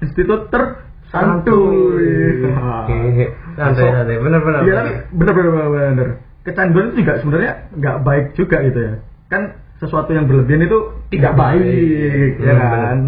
Institut 0.00 0.48
Tersantuy. 0.48 2.40
Oke, 2.48 3.24
santai 3.54 3.84
santai, 3.92 4.16
bener-bener. 4.16 4.60
Iya 4.64 4.74
tapi 4.80 4.92
bener 5.12 5.32
bener 5.36 5.52
bener, 5.52 5.68
bener. 5.68 6.08
Kecanduan 6.42 6.90
itu 6.90 7.06
juga 7.06 7.12
sebenarnya 7.22 7.52
nggak 7.70 7.96
baik 8.02 8.26
juga 8.34 8.56
gitu 8.66 8.78
ya. 8.82 8.94
Kan 9.30 9.42
sesuatu 9.78 10.10
yang 10.10 10.26
berlebihan 10.26 10.66
itu 10.66 10.78
tidak 11.10 11.34
baik, 11.34 11.62
baik. 11.62 12.32
ya 12.38 12.54
kan. 12.54 12.98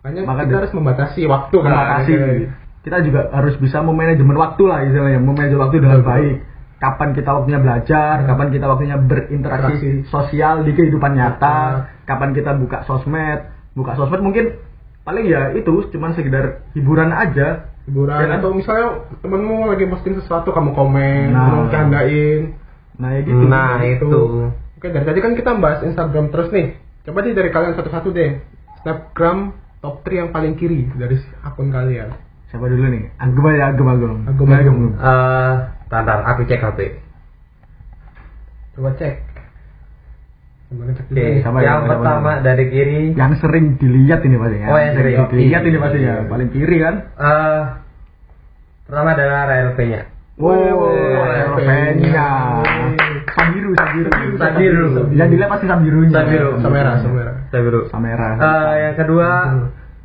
makanya 0.00 0.22
Maka 0.24 0.42
kita 0.48 0.58
harus 0.64 0.72
membatasi 0.74 1.20
waktu 1.28 1.56
kan 1.60 1.70
Membatasi. 1.70 2.14
Kita 2.80 2.96
juga 3.04 3.28
harus 3.36 3.54
bisa 3.60 3.84
memanajemen 3.84 4.32
waktu 4.40 4.62
lah 4.64 4.80
istilahnya, 4.88 5.20
memanajemen 5.20 5.60
waktu 5.60 5.76
dengan 5.84 6.00
Betul. 6.00 6.10
baik. 6.10 6.36
Kapan 6.80 7.08
kita 7.12 7.30
waktunya 7.36 7.60
belajar, 7.60 8.14
kapan 8.24 8.48
kita 8.48 8.64
waktunya 8.64 8.96
berinteraksi 8.96 9.84
Interaksi. 9.84 10.08
sosial 10.08 10.64
di 10.64 10.72
kehidupan 10.72 11.12
nyata, 11.12 11.36
Nyata. 11.36 12.08
kapan 12.08 12.32
kita 12.32 12.56
buka 12.56 12.88
sosmed, 12.88 13.52
buka 13.76 13.92
sosmed 14.00 14.24
mungkin 14.24 14.56
paling 15.04 15.28
ya 15.28 15.52
itu 15.52 15.92
cuman 15.92 16.16
sekedar 16.16 16.64
hiburan 16.72 17.12
aja. 17.12 17.69
Hiburan 17.90 18.22
kan? 18.22 18.38
atau 18.38 18.54
misalnya 18.54 18.86
temenmu 19.18 19.66
lagi 19.66 19.84
posting 19.90 20.14
sesuatu 20.22 20.54
kamu 20.54 20.70
komen 20.72 21.34
Nah. 21.34 21.44
kamu 21.50 21.64
candain 21.74 22.42
Nah, 23.00 23.16
ya 23.16 23.20
gitu. 23.24 23.44
Nah, 23.48 23.80
itu. 23.80 24.08
Oke, 24.76 24.92
dari 24.92 25.08
tadi 25.08 25.18
kan 25.24 25.32
kita 25.32 25.56
bahas 25.56 25.80
Instagram 25.80 26.28
terus 26.28 26.52
nih. 26.52 26.76
Coba 27.08 27.24
deh 27.24 27.32
dari 27.32 27.48
kalian 27.48 27.72
satu-satu 27.72 28.12
deh. 28.12 28.44
Snapgram 28.84 29.56
top 29.80 30.04
3 30.04 30.20
yang 30.20 30.30
paling 30.36 30.52
kiri 30.60 30.84
dari 30.92 31.16
akun 31.40 31.72
kalian. 31.72 32.12
Siapa 32.52 32.68
dulu 32.68 32.92
nih? 32.92 33.08
Agum 33.16 33.48
aja, 33.48 33.72
agum, 33.72 33.88
agum. 33.88 34.12
Agum, 34.28 34.48
agum. 34.52 34.76
Eh, 35.00 35.54
tantar, 35.88 36.28
aku 36.28 36.44
cek 36.44 36.60
HP. 36.60 37.00
Coba 38.76 38.92
cek. 39.00 39.29
Oke, 40.70 41.42
sama 41.42 41.66
yang 41.66 41.66
ya, 41.66 41.74
sama, 41.82 41.90
pertama 41.98 42.30
dari 42.46 42.64
kiri. 42.70 43.02
Yang 43.18 43.42
sering 43.42 43.74
dilihat 43.74 44.22
ini 44.22 44.38
pastinya. 44.38 44.66
Oh, 44.70 44.78
yang 44.78 44.94
sering. 44.94 45.16
dilihat 45.26 45.62
ini 45.66 45.78
pastinya. 45.82 46.14
Paling 46.30 46.48
kiri 46.54 46.76
kan? 46.78 46.94
Eh, 47.18 47.60
pertama 48.86 49.08
adalah 49.18 49.50
RLP-nya. 49.50 50.00
Wow, 50.38 50.54
Wih, 50.54 51.18
RLP-nya. 51.18 52.28
Sabiru, 53.34 53.70
Sabiru. 53.74 54.10
Sabiru. 54.38 54.86
Yang 55.10 55.28
dilihat 55.34 55.50
pasti 55.50 55.66
Sabirunya. 55.66 56.14
Sabiru. 56.14 56.50
Samera, 56.62 56.92
Samera. 57.02 57.32
Saya 57.50 57.60
biru. 57.66 57.80
Samera. 57.90 58.28
Eh, 58.38 58.74
yang 58.78 58.94
kedua, 58.94 59.28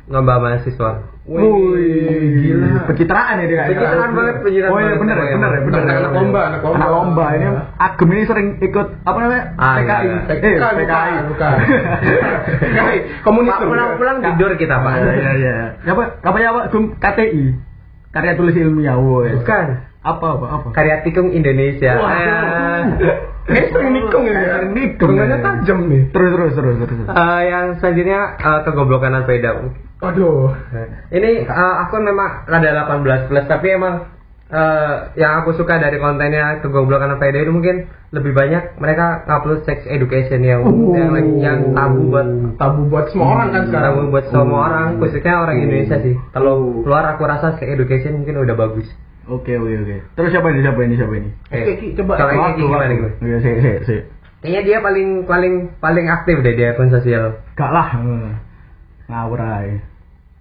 lomba 0.06 0.38
mahasiswa. 0.38 0.90
Wih, 1.26 2.38
gila. 2.38 2.86
Pencitraan 2.86 3.42
ya 3.42 3.46
dia. 3.46 3.66
Pencitraan 3.66 4.10
banget, 4.12 4.34
pencitraan 4.40 4.70
Oh 4.70 4.78
iya 4.78 4.86
banget. 4.86 5.00
bener 5.02 5.16
ya, 5.16 5.26
bener 5.32 5.50
ya, 5.50 5.60
bener. 5.60 5.80
Anak- 5.82 6.14
lomba, 6.14 6.40
anak 6.46 6.60
lomba. 6.62 6.76
Anak 6.78 6.90
lomba. 6.92 7.24
Ini 7.28 7.46
Agem 7.76 8.08
ini 8.08 8.22
sering 8.24 8.48
ikut 8.60 8.86
apa 9.02 9.18
namanya? 9.18 9.44
PKI. 9.52 9.82
iya, 9.82 9.96
iya. 9.98 10.18
Eh, 10.28 10.54
Bukan, 10.54 10.72
PKI. 10.78 11.14
bukan. 11.26 11.54
PKI, 12.62 12.96
komunis 13.20 13.56
pulang-pulang 13.58 14.16
tidur 14.22 14.50
kita, 14.54 14.74
Pak. 14.78 14.92
Iya, 14.96 15.12
iya, 15.12 15.32
iya. 15.34 15.54
Apa? 15.84 16.02
Apa 16.22 16.36
ya, 16.38 16.48
Pak? 16.52 16.64
Gum 16.70 16.84
KTI. 16.94 17.44
Karya 18.08 18.32
tulis 18.32 18.54
ilmiah, 18.54 18.96
woi. 18.96 19.34
Bukan. 19.34 19.66
Apa, 20.00 20.26
apa, 20.32 20.46
apa? 20.48 20.68
Karya 20.70 21.02
Tikung 21.02 21.34
Indonesia. 21.34 21.98
Wah, 21.98 22.14
Eh, 22.14 22.82
Kayaknya 23.46 23.68
sering 23.70 23.90
nikung 23.92 24.24
ya. 24.24 24.38
Sering 24.56 24.72
nikung. 24.72 25.10
Hitungannya 25.10 25.38
tajam 25.40 25.78
nih. 25.86 26.02
Terus, 26.10 26.30
terus, 26.32 26.52
terus, 26.52 26.76
terus. 26.80 27.06
eh, 27.08 27.40
yang 27.44 27.66
selanjutnya 27.76 28.20
eh, 28.36 28.60
kegoblokan 28.64 29.12
Alpeda. 29.12 29.50
Waduh. 29.96 30.52
Ini 31.08 31.30
eh, 31.42 31.74
akun 31.82 32.04
memang 32.04 32.44
ada 32.44 32.84
18 32.84 33.28
plus 33.28 33.46
tapi 33.46 33.72
emang 33.72 34.12
eh, 34.46 34.94
yang 35.16 35.40
aku 35.40 35.56
suka 35.56 35.80
dari 35.80 35.96
kontennya 35.96 36.60
kegoblokan 36.60 37.16
Alpeda 37.16 37.40
itu 37.40 37.48
mungkin 37.48 37.88
lebih 38.12 38.32
banyak 38.32 38.76
mereka 38.76 39.24
ngupload 39.24 39.64
sex 39.64 39.88
education 39.88 40.40
yang 40.40 40.62
Oh. 40.62 40.92
yang, 40.92 41.10
yang 41.40 41.58
tabu 41.72 42.12
buat 42.12 42.28
Tabu 42.56 42.80
buat 42.86 43.06
semua 43.10 43.28
orang 43.34 43.48
kan 43.50 43.62
sekarang. 43.66 43.84
tabu 43.90 44.00
buat 44.08 44.26
semua 44.28 44.44
Oh. 44.54 44.66
orang 44.68 44.86
khususnya 45.00 45.34
orang 45.36 45.56
Indonesia 45.58 45.96
sih. 45.98 46.14
Kalau 46.30 46.54
keluar 46.84 47.04
aku 47.10 47.22
rasa 47.24 47.56
sex 47.56 47.66
education 47.66 48.20
mungkin 48.20 48.36
udah 48.38 48.54
bagus. 48.54 48.86
Oke, 49.26 49.58
oke, 49.58 49.74
oke. 49.82 49.96
Terus 50.14 50.30
siapa 50.30 50.46
ini? 50.54 50.60
Siapa 50.62 50.80
ini? 50.80 50.94
Siapa 50.94 51.14
ini? 51.18 51.28
Oke, 51.50 51.72
Ki, 51.82 51.86
coba. 51.98 52.14
Kalau 52.14 52.30
ini 52.30 52.62
gimana 52.62 52.84
nih? 52.86 52.98
Iya, 53.18 53.36
sih, 53.42 53.52
sih, 53.58 53.74
sih. 53.82 54.00
Kayaknya 54.38 54.60
dia 54.62 54.78
paling 54.78 55.08
paling 55.26 55.54
paling 55.82 56.06
aktif 56.06 56.46
deh 56.46 56.54
di 56.54 56.62
akun 56.62 56.94
sosial. 56.94 57.42
Gak 57.58 57.70
lah. 57.74 57.88
Hmm. 57.98 58.38
Ngawur 59.06 59.40
ae. 59.42 59.80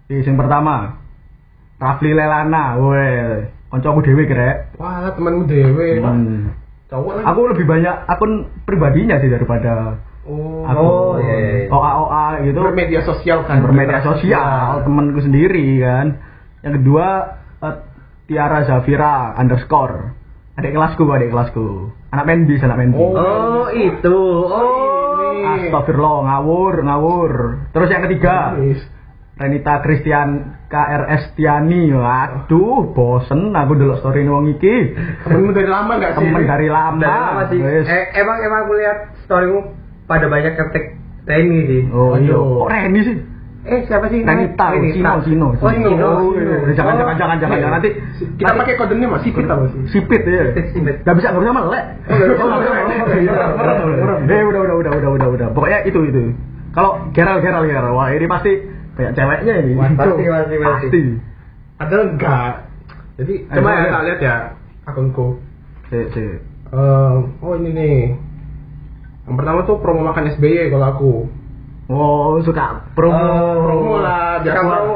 Ini 0.10 0.21
yang 0.25 0.38
pertama. 0.38 1.01
Rafli 1.75 2.15
Lelana, 2.15 2.78
woi. 2.80 3.45
Koncoku 3.69 4.06
dhewe 4.06 4.23
krek. 4.30 4.78
Wah, 4.80 5.12
temanmu. 5.12 5.45
Pak. 5.49 6.13
Hmm. 6.13 6.54
Cowok 6.88 7.12
lagi. 7.17 7.25
Aku 7.25 7.41
lebih 7.49 7.65
banyak 7.65 7.95
akun 8.06 8.32
pribadinya 8.63 9.17
sih 9.17 9.30
daripada 9.30 9.99
Oh, 10.25 10.65
aku 10.65 10.82
Oh, 10.82 11.13
iya, 11.21 11.36
iya, 11.38 11.49
iya. 11.54 11.69
OA 11.69 11.91
OA 12.01 12.25
gitu. 12.49 12.58
bermedia 12.58 13.01
sosial 13.06 13.45
kan. 13.45 13.62
bermedia 13.62 14.01
sosial 14.01 14.82
temanku 14.82 15.21
sendiri 15.21 15.78
kan. 15.86 16.17
Yang 16.65 16.82
kedua 16.82 17.08
eh, 17.62 17.75
Tiara 18.25 18.65
Zafira 18.65 19.38
underscore. 19.38 20.17
Adik 20.58 20.73
kelasku, 20.73 21.06
adik 21.13 21.30
kelasku. 21.30 21.93
Anak 22.10 22.25
Menbis, 22.25 22.63
anak 22.65 22.78
Menbis. 22.82 22.97
Oh. 22.97 23.13
Oh, 23.13 23.67
itu. 23.69 24.17
Oh. 24.49 24.94
Ini. 25.36 25.69
Astagfirullah, 25.69 26.17
ngawur, 26.24 26.76
ngawur. 26.86 27.32
Terus 27.76 27.89
yang 27.91 28.04
ketiga. 28.08 28.56
Renita 29.36 29.84
Christian 29.84 30.56
KRS 30.71 31.36
Tiani. 31.36 31.91
Waduh, 31.91 32.95
bosen 32.95 33.52
aku 33.52 33.76
dulu 33.76 34.00
story 34.00 34.24
wong 34.32 34.56
iki. 34.56 34.95
Temenmu 35.28 35.52
dari 35.52 35.67
lama 35.67 36.00
gak 36.00 36.15
sih? 36.15 36.24
Temen 36.24 36.43
dari 36.48 36.67
lama. 36.71 37.00
Dari 37.04 37.19
lama 37.19 37.43
sih. 37.52 37.60
Eh, 37.60 38.06
emang 38.15 38.38
emang 38.39 38.60
aku 38.63 38.74
lihat 38.80 38.98
storymu 39.28 39.60
pada 40.08 40.32
banyak 40.32 40.56
ketik 40.56 40.95
Reni 41.28 41.60
sih. 41.67 41.84
Oh 41.91 42.15
iya. 42.15 42.38
Kok 42.38 42.69
Reni 42.71 43.00
sih? 43.04 43.17
Eh 43.65 43.82
siapa 43.89 44.06
sih? 44.13 44.21
Renita, 44.21 44.78
Sino, 44.93 45.25
Sino. 45.25 45.47
Oh 45.58 45.69
Sino. 45.73 45.89
Oh, 46.06 46.38
iya. 46.38 46.69
Jangan, 46.78 47.01
jangan, 47.01 47.15
jangan, 47.17 47.38
jangan, 47.41 47.58
jangan. 47.58 47.73
Nanti 47.82 47.89
Kita 48.38 48.54
pakai 48.54 48.78
kodenya 48.78 49.08
Mas 49.10 49.25
Sipit 49.25 49.49
apa 49.49 49.65
sih? 49.73 49.82
sipit 49.89 50.21
ya. 50.21 50.54
Sipit. 50.69 50.95
Oh, 51.01 51.01
nggak 51.01 51.15
bisa. 51.17 51.28
Oh, 51.34 51.41
bisa. 51.41 51.49
Oh, 51.49 51.58
iya. 53.17 53.34
Eh, 54.30 54.43
udah, 54.45 54.62
udah, 54.62 54.75
udah, 54.78 54.91
udah, 54.93 55.10
udah, 55.17 55.28
udah. 55.34 55.47
Pokoknya 55.58 55.82
itu, 55.82 55.97
itu. 56.06 56.38
Kalau 56.78 57.10
Geral, 57.10 57.41
Geral, 57.41 57.65
Geral. 57.65 57.93
Wah, 57.97 58.13
ini 58.13 58.30
pasti 58.30 58.51
banyak 58.93 59.13
ceweknya 59.17 59.54
ini. 59.65 59.73
Pasti, 59.73 59.97
pasti, 59.97 60.25
pasti. 60.30 60.56
Pasti. 60.62 61.01
Padahal 61.82 62.04
enggak. 62.13 62.54
Jadi 63.15 63.34
Eh, 63.47 63.56
coba 63.56 63.69
ya 63.71 63.84
tak 63.89 64.04
lihat 64.06 64.19
ya 64.21 64.36
akunku. 64.86 65.28
Si, 65.89 65.99
si. 66.13 66.25
Eh, 66.69 67.15
oh 67.41 67.54
ini 67.58 67.69
nih. 67.73 67.97
Yang 69.25 69.36
pertama 69.41 69.60
tuh 69.65 69.82
promo 69.82 70.06
makan 70.06 70.38
SBY 70.38 70.69
kalau 70.69 70.88
aku. 70.93 71.13
Oh, 71.86 72.41
suka 72.41 72.82
promo. 72.98 73.13
Oh, 73.13 73.56
promo 73.62 73.95
lah, 74.02 74.41
Suka 74.41 74.62
promo. 74.62 74.95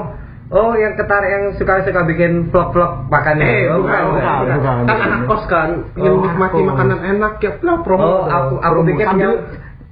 Oh, 0.49 0.73
yang 0.73 0.97
ketar 0.97 1.21
yang 1.21 1.53
suka-suka 1.61 2.09
bikin 2.09 2.49
vlog-vlog 2.49 3.05
makannya. 3.05 3.45
Eh, 3.45 3.61
oh, 3.69 3.85
bukan, 3.85 4.01
bukan, 4.09 4.17
bukan, 4.17 4.37
bukan. 4.41 4.55
bukan, 4.57 4.77
Kan 4.89 4.97
anak 4.97 5.21
kos 5.29 5.43
kan, 5.45 5.69
ingin 5.93 6.09
Oh, 6.09 6.17
menikmati 6.17 6.61
makanan 6.65 6.99
enak 7.05 7.33
ya 7.37 7.51
lah 7.61 7.77
promo. 7.85 8.01
Oh, 8.01 8.21
aku 8.25 8.53
aku 8.57 8.79
pikir 8.89 9.05
Sambil 9.05 9.31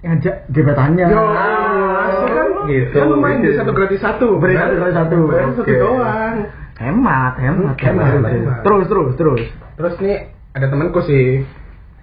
yang 0.01 0.17
ngajak 0.17 0.35
gebetannya. 0.49 1.05
Yo, 1.05 1.21
Ah, 1.21 2.09
kan? 2.25 2.49
gitu. 2.65 2.97
Kan 2.97 3.07
lumayan 3.13 3.37
beli 3.45 3.53
satu 3.53 3.71
gratis 3.77 4.01
satu. 4.01 4.27
Beri 4.41 4.55
satu, 4.57 4.73
gratis 4.81 4.95
satu. 4.97 5.17
Bayar 5.29 5.49
satu 5.53 5.69
doang. 5.69 6.35
Hemat, 6.77 7.33
hemat, 7.37 7.75
Hemat, 7.77 8.05
hemat. 8.09 8.31
hemat. 8.33 8.57
Terus, 8.61 8.85
terus, 8.85 9.09
terus. 9.13 9.41
Terus 9.77 9.93
nih 10.01 10.17
ada 10.53 10.65
temanku 10.65 11.01
sih. 11.05 11.45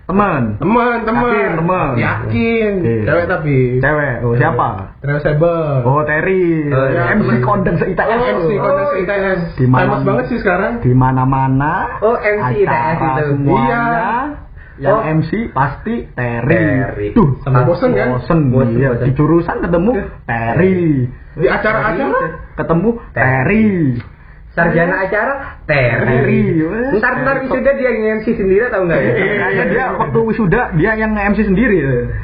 Teman. 0.05 0.61
Teman, 0.61 0.99
teman. 1.09 1.33
Yakin, 1.33 1.51
teman. 1.57 1.93
Yakin. 1.97 2.73
Oke. 2.77 2.95
Cewek 3.09 3.25
tapi. 3.25 3.57
Cewek. 3.81 4.15
Oh, 4.21 4.35
siapa? 4.37 4.69
Travel 5.01 5.21
Saber. 5.25 5.81
Oh, 5.81 6.05
Terry. 6.05 6.69
Oh, 6.69 6.87
ya, 6.93 7.03
MC 7.17 7.25
teman. 7.25 7.41
kondang 7.41 7.77
se-ITS. 7.81 8.05
Oh, 8.05 8.29
MC 8.37 8.51
Kondens 8.61 8.93
ITS. 9.01 9.41
Di 9.57 9.65
mana- 9.65 9.81
Famous 9.89 10.03
banget 10.05 10.25
sih 10.29 10.39
sekarang. 10.45 10.73
Di 10.85 10.93
mana-mana. 10.93 11.73
Oh, 12.05 12.17
MC 12.21 12.69
ITS 12.69 12.99
itu. 13.01 13.27
Iya. 13.49 13.85
Yang 14.75 14.99
Oh. 14.99 15.07
MC 15.07 15.31
pasti 15.55 15.95
Terry. 16.13 16.51
Terry. 16.53 17.07
Tuh, 17.15 17.39
Sama 17.41 17.63
bosen 17.63 17.95
kan? 17.95 18.19
Bosen, 18.19 18.39
Bosen, 18.51 18.75
iya. 18.75 18.91
bosen. 18.91 19.07
Di 19.07 19.11
jurusan 19.15 19.57
ketemu 19.63 19.93
Terry. 20.27 20.77
Di 21.39 21.47
acara-acara. 21.47 22.23
Ketemu 22.59 22.89
Terry. 23.15 23.67
Sarjana 24.55 25.03
acara 25.03 25.35
Terry. 25.67 26.07
Terry. 26.23 26.41
Ntar 26.95 27.13
ntar 27.27 27.37
wisuda 27.43 27.71
dia 27.75 27.91
yang 27.91 28.23
MC 28.23 28.39
sendiri 28.39 28.63
atau 28.71 28.87
enggak 28.87 29.01
ya? 29.03 29.13
Kayaknya 29.19 29.65
dia 29.67 29.85
waktu 29.99 30.19
wisuda 30.23 30.61
dia 30.79 30.93
yang 30.95 31.11
MC 31.11 31.39
sendiri. 31.43 31.79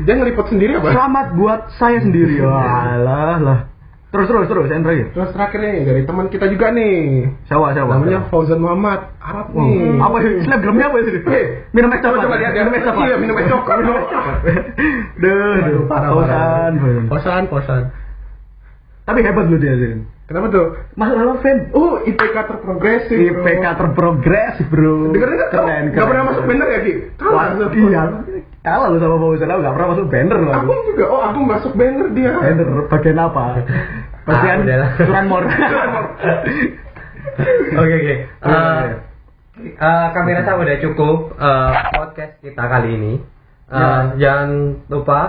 Dia 0.07 0.14
ngeliput 0.14 0.47
sendiri 0.47 0.79
apa? 0.79 0.95
Selamat 0.95 1.27
buat 1.35 1.61
saya 1.75 1.99
sendiri. 1.99 2.38
Walah 2.38 3.37
lah. 3.43 3.61
Terus 4.11 4.27
terus 4.27 4.47
terus 4.51 4.66
yang 4.71 4.83
terakhir. 4.83 5.07
Terus 5.14 5.31
terakhir 5.35 5.59
nih 5.62 5.75
dari 5.87 6.03
teman 6.03 6.27
kita 6.31 6.47
juga 6.51 6.66
nih. 6.71 7.31
Siapa 7.47 7.75
siapa? 7.75 7.90
Namanya 7.95 8.27
Fauzan 8.27 8.59
Muhammad. 8.59 9.11
Arab 9.23 9.55
Oh, 9.55 9.66
nih. 9.66 9.99
apa 10.03 10.16
snapgramnya 10.47 10.87
apa 10.90 10.97
itu? 11.03 11.11
Minum 11.75 11.90
es 11.95 12.03
coklat. 12.03 12.23
coba 12.27 12.37
lihat 12.38 12.53
minum 12.55 12.75
es 12.75 12.83
coklat. 12.87 13.07
Iya, 13.07 13.16
minum 13.23 13.37
es 13.38 13.47
coklat. 13.47 13.77
Minum 13.83 13.95
es 13.99 14.07
coklat. 14.11 14.38
Duh, 15.19 15.87
pausan. 15.87 16.73
Posan, 17.07 17.43
posan. 17.51 17.83
Tapi 19.07 19.19
hebat 19.27 19.47
lu 19.47 19.59
dia, 19.59 19.75
Zin. 19.79 20.07
Kenapa 20.31 20.47
tuh? 20.47 20.66
Mas 20.95 21.11
fan. 21.43 21.75
Oh, 21.75 21.99
IPK 22.07 22.37
terprogresif. 22.47 23.19
bro. 23.19 23.43
IPK 23.43 23.66
terprogresif, 23.75 24.66
bro. 24.71 25.11
Dengerin 25.11 25.35
nggak? 25.35 25.51
keren, 25.51 25.83
Nggak 25.90 25.95
keren. 25.99 26.07
pernah 26.07 26.25
masuk 26.31 26.43
banner 26.47 26.69
ya, 26.71 26.79
Ki? 26.87 26.93
Kalah. 27.19 27.47
Iya. 27.66 28.03
Kalah 28.62 28.87
lu 28.87 28.99
sama 29.03 29.16
Pausan, 29.19 29.51
aku 29.51 29.61
gak 29.61 29.75
pernah 29.75 29.88
masuk 29.90 30.07
banner 30.07 30.38
loh. 30.38 30.53
Aku 30.55 30.73
juga. 30.87 31.05
Oh, 31.11 31.23
aku 31.27 31.38
masuk 31.43 31.73
banner 31.75 32.07
dia. 32.14 32.31
Banner 32.38 32.69
bagian 32.87 33.19
apa? 33.19 33.45
Bagian 34.23 34.55
Ah, 34.55 34.62
udahlah. 34.62 34.90
curanmor. 35.03 35.43
Oke 37.73 37.95
oke. 37.97 38.05
Iya, 38.07 38.16
Eh, 38.38 38.83
iya. 39.61 39.77
eh, 39.81 40.07
kami 40.12 40.31
rasa 40.33 40.55
udah 40.55 40.77
cukup 40.79 41.19
eh, 41.35 41.69
podcast 41.90 42.35
kita 42.38 42.62
kali 42.62 42.88
ini. 42.95 43.12
Eh, 43.66 43.75
Ya. 43.75 44.14
Jangan 44.14 44.49
lupa 44.87 45.21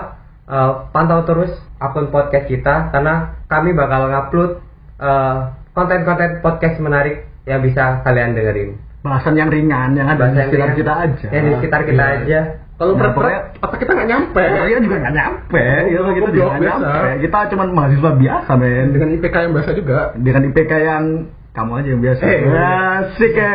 eh, 0.44 0.70
pantau 0.90 1.24
terus 1.24 1.50
akun 1.78 2.06
podcast 2.08 2.46
kita 2.46 2.92
karena 2.92 3.42
kami 3.46 3.72
bakal 3.72 4.06
ngupload 4.06 4.61
eh, 5.02 5.36
konten-konten 5.72 6.30
podcast 6.40 6.78
menarik 6.78 7.26
yang 7.44 7.58
bisa 7.58 8.00
kalian 8.02 8.32
dengerin. 8.32 8.78
Bahasan 9.02 9.34
yang 9.34 9.50
ringan, 9.50 9.98
yang 9.98 10.06
ada 10.06 10.30
Bahasa 10.30 10.30
di 10.30 10.38
yang 10.38 10.48
sekitar 10.48 10.68
ringan, 10.70 10.78
kita 10.78 10.92
aja. 10.94 11.26
Yang 11.34 11.42
di 11.42 11.52
sekitar 11.58 11.80
kita 11.82 12.04
Iya. 12.04 12.14
aja. 12.22 12.40
Kalau 12.72 12.92
Nah, 12.94 12.98
berat 12.98 13.12
pokoknya- 13.14 13.44
otak 13.62 13.78
kita 13.78 13.92
nggak 13.94 14.08
nyampe. 14.08 14.42
Ya, 14.42 14.62
kita 14.66 14.80
juga 14.80 14.96
nggak 14.98 15.14
nyampe, 15.14 15.62
Oh, 15.62 15.86
ya, 15.86 16.00
kita 16.12 16.28
juga 16.30 16.44
nggak 16.46 16.62
biasa. 16.62 16.86
nyampe. 16.86 17.08
Kita 17.22 17.38
cuma 17.50 17.64
mahasiswa 17.68 18.10
biasa, 18.16 18.50
men. 18.56 18.86
Dengan 18.90 19.08
IPK 19.12 19.36
yang 19.38 19.52
biasa 19.54 19.70
juga. 19.74 19.98
Dengan 20.14 20.42
IPK 20.46 20.72
yang 20.78 21.04
kamu 21.52 21.70
aja 21.78 21.88
yang 21.92 22.02
biasa. 22.02 22.22
Eh. 22.22 22.40
Asik 22.48 23.34
ya. 23.34 23.54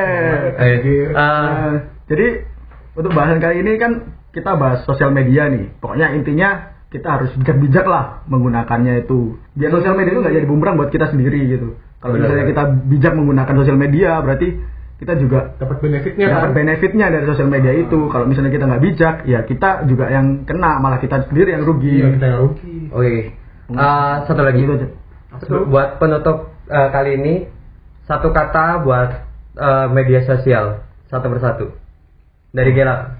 Eh, 0.59 0.75
Iya. 0.79 1.05
eh, 1.07 1.07
Nah, 1.11 1.71
jadi 2.07 2.27
untuk 2.93 3.11
bahasan 3.11 3.39
kali 3.39 3.55
ini 3.61 3.71
kan 3.75 3.91
kita 4.31 4.51
bahas 4.53 4.83
sosial 4.83 5.11
media 5.11 5.47
nih. 5.47 5.75
Pokoknya 5.79 6.11
intinya 6.13 6.76
kita 6.87 7.07
harus 7.19 7.29
bijak-bijak 7.35 7.83
lah 7.83 8.23
menggunakannya 8.31 9.03
itu. 9.03 9.35
Biar 9.59 9.71
sosial 9.75 9.95
media 9.99 10.15
itu 10.15 10.21
nggak 10.23 10.35
jadi 10.39 10.47
bumerang 10.47 10.75
buat 10.79 10.91
kita 10.91 11.11
sendiri 11.11 11.39
gitu. 11.51 11.75
Kalau 11.99 12.13
misalnya 12.15 12.45
kita 12.47 12.63
bijak 12.87 13.13
menggunakan 13.17 13.53
sosial 13.57 13.77
media, 13.77 14.21
berarti 14.23 14.47
kita 14.97 15.13
juga 15.19 15.53
Dapat 15.61 15.77
benefitnya 15.77 16.25
dapat 16.25 16.49
kan. 16.49 16.57
benefitnya 16.57 17.05
dari 17.11 17.25
sosial 17.27 17.49
media 17.51 17.73
itu. 17.75 17.99
Kalau 18.07 18.25
misalnya 18.25 18.51
kita 18.53 18.65
nggak 18.65 18.83
bijak, 18.87 19.15
ya 19.27 19.39
kita 19.43 19.83
juga 19.85 20.05
yang 20.09 20.47
kena, 20.47 20.79
malah 20.79 20.97
kita 20.97 21.27
sendiri 21.27 21.53
yang 21.53 21.67
rugi. 21.67 22.01
Iya, 22.01 22.07
kita 22.17 22.25
yang 22.25 22.39
rugi. 22.39 22.75
Oke. 22.89 23.15
Eh, 23.67 24.15
satu 24.25 24.41
lagi. 24.41 24.59
Gitu 24.63 24.73
aja. 24.79 24.87
Betul. 25.37 25.67
Buat 25.67 25.89
penutup 25.99 26.55
eh, 26.71 26.89
kali 26.89 27.09
ini 27.19 27.33
satu 28.07 28.31
kata 28.31 28.81
buat 28.87 29.09
eh, 29.59 29.87
media 29.91 30.23
sosial 30.23 30.87
satu 31.11 31.27
persatu. 31.27 31.65
Dari 32.55 32.71
Gela. 32.71 33.19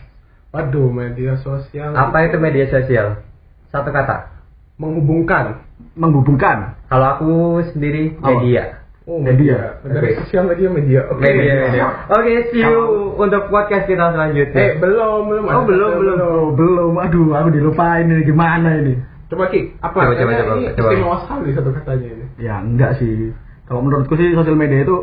Waduh, 0.56 0.88
media 0.90 1.36
sosial. 1.44 1.92
Apa 1.92 2.32
itu 2.32 2.40
media 2.40 2.66
sosial? 2.72 3.27
Satu 3.72 3.90
kata. 3.92 4.32
Menghubungkan. 4.78 5.64
Menghubungkan. 5.98 6.78
Kalau 6.88 7.08
aku 7.18 7.32
sendiri 7.74 8.16
Apa? 8.22 8.40
media. 8.40 8.64
Oh, 9.08 9.24
Media. 9.24 9.80
Dari 9.88 10.20
Oke. 10.20 10.28
sosial 10.28 10.52
media 10.52 10.68
media. 10.68 11.00
Oke. 11.08 11.24
Media, 11.24 11.72
media. 11.72 12.12
Oke, 12.12 12.52
see 12.52 12.60
you 12.60 13.16
untuk 13.16 13.48
podcast 13.48 13.88
kita 13.88 14.12
selanjutnya. 14.12 14.52
Eh, 14.52 14.72
belum, 14.84 15.32
belum. 15.32 15.44
Oh, 15.48 15.64
belum, 15.64 15.92
satu, 15.96 16.00
belum. 16.04 16.18
Oh, 16.20 16.48
belum. 16.52 16.94
Aduh, 17.00 17.32
aku 17.32 17.50
dilupain 17.56 18.04
ini 18.04 18.28
gimana 18.28 18.76
ini. 18.84 19.00
Coba 19.32 19.48
Ki, 19.48 19.72
apa? 19.80 20.12
Coba, 20.12 20.12
coba, 20.12 20.32
coba, 20.36 20.54
ini 20.60 20.66
coba. 20.76 20.90
istimewa 20.92 21.18
sekali 21.24 21.50
satu 21.56 21.70
katanya 21.72 22.08
ini. 22.20 22.26
Ya 22.36 22.60
enggak 22.60 23.00
sih. 23.00 23.32
Kalau 23.72 23.80
menurutku 23.80 24.16
sih 24.20 24.28
sosial 24.36 24.60
media 24.60 24.84
itu 24.84 24.96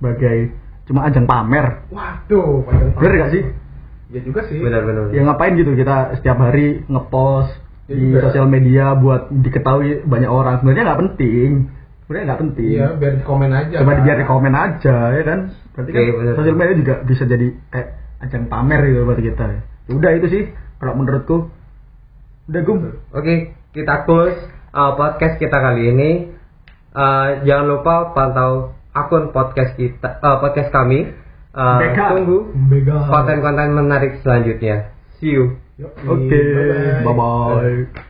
sebagai 0.00 0.36
cuma 0.88 1.04
ajang 1.12 1.28
pamer. 1.28 1.84
Waduh, 1.92 2.64
panjang 2.64 2.88
banget. 2.96 3.00
Bener 3.04 3.12
gak 3.20 3.30
sih? 3.36 3.42
Ya 4.16 4.20
juga 4.24 4.40
sih. 4.48 4.60
Benar, 4.64 4.80
benar. 4.88 5.12
Ya 5.12 5.20
ngapain 5.28 5.60
gitu 5.60 5.76
kita 5.76 6.16
setiap 6.16 6.40
hari 6.40 6.88
ngepost 6.88 7.52
di 7.92 8.16
sosial 8.16 8.46
media 8.48 8.96
buat 8.96 9.28
diketahui 9.28 10.08
banyak 10.08 10.30
orang. 10.30 10.60
Sebenarnya 10.60 10.84
nggak 10.88 11.00
penting. 11.04 11.50
Sebenarnya 12.04 12.24
nggak 12.32 12.40
penting. 12.48 12.70
Iya, 12.72 12.88
biar 12.96 13.12
di 13.20 13.24
komen 13.24 13.50
aja. 13.52 13.76
Coba 13.84 13.92
kan. 13.92 14.02
biar 14.04 14.16
di 14.16 14.26
komen 14.26 14.54
aja 14.56 14.96
ya 15.12 15.22
kan. 15.22 15.40
Berarti 15.76 15.90
kan 15.92 16.02
sosial 16.36 16.56
media 16.56 16.74
juga 16.76 16.94
bisa 17.04 17.22
jadi 17.28 17.46
kayak 17.70 17.88
ajang 18.24 18.44
pamer 18.48 18.80
gitu 18.88 19.04
buat 19.04 19.20
kita. 19.20 19.44
Ya 19.88 19.92
udah 19.92 20.10
itu 20.16 20.26
sih 20.32 20.42
kalau 20.80 20.94
menurutku. 20.98 21.36
Udah 22.50 22.60
gum. 22.66 22.78
Oke, 23.14 23.54
kita 23.70 24.02
close 24.02 24.36
uh, 24.74 24.92
podcast 24.98 25.38
kita 25.38 25.54
kali 25.54 25.94
ini. 25.94 26.10
Uh, 26.92 27.46
jangan 27.48 27.66
lupa 27.72 28.12
pantau 28.12 28.76
akun 28.92 29.32
podcast 29.32 29.72
kita, 29.80 30.20
uh, 30.20 30.36
podcast 30.42 30.68
kami. 30.68 31.16
Uh, 31.52 31.80
Beka. 31.84 32.16
tunggu 32.16 32.48
konten-konten 33.12 33.76
menarik 33.76 34.24
selanjutnya. 34.24 34.92
See 35.20 35.36
you. 35.36 35.61
Yep. 35.78 35.98
Okay. 35.98 37.04
Bye 37.04 37.04
bye. 37.04 37.14
bye. 37.14 37.84
bye. 37.94 38.02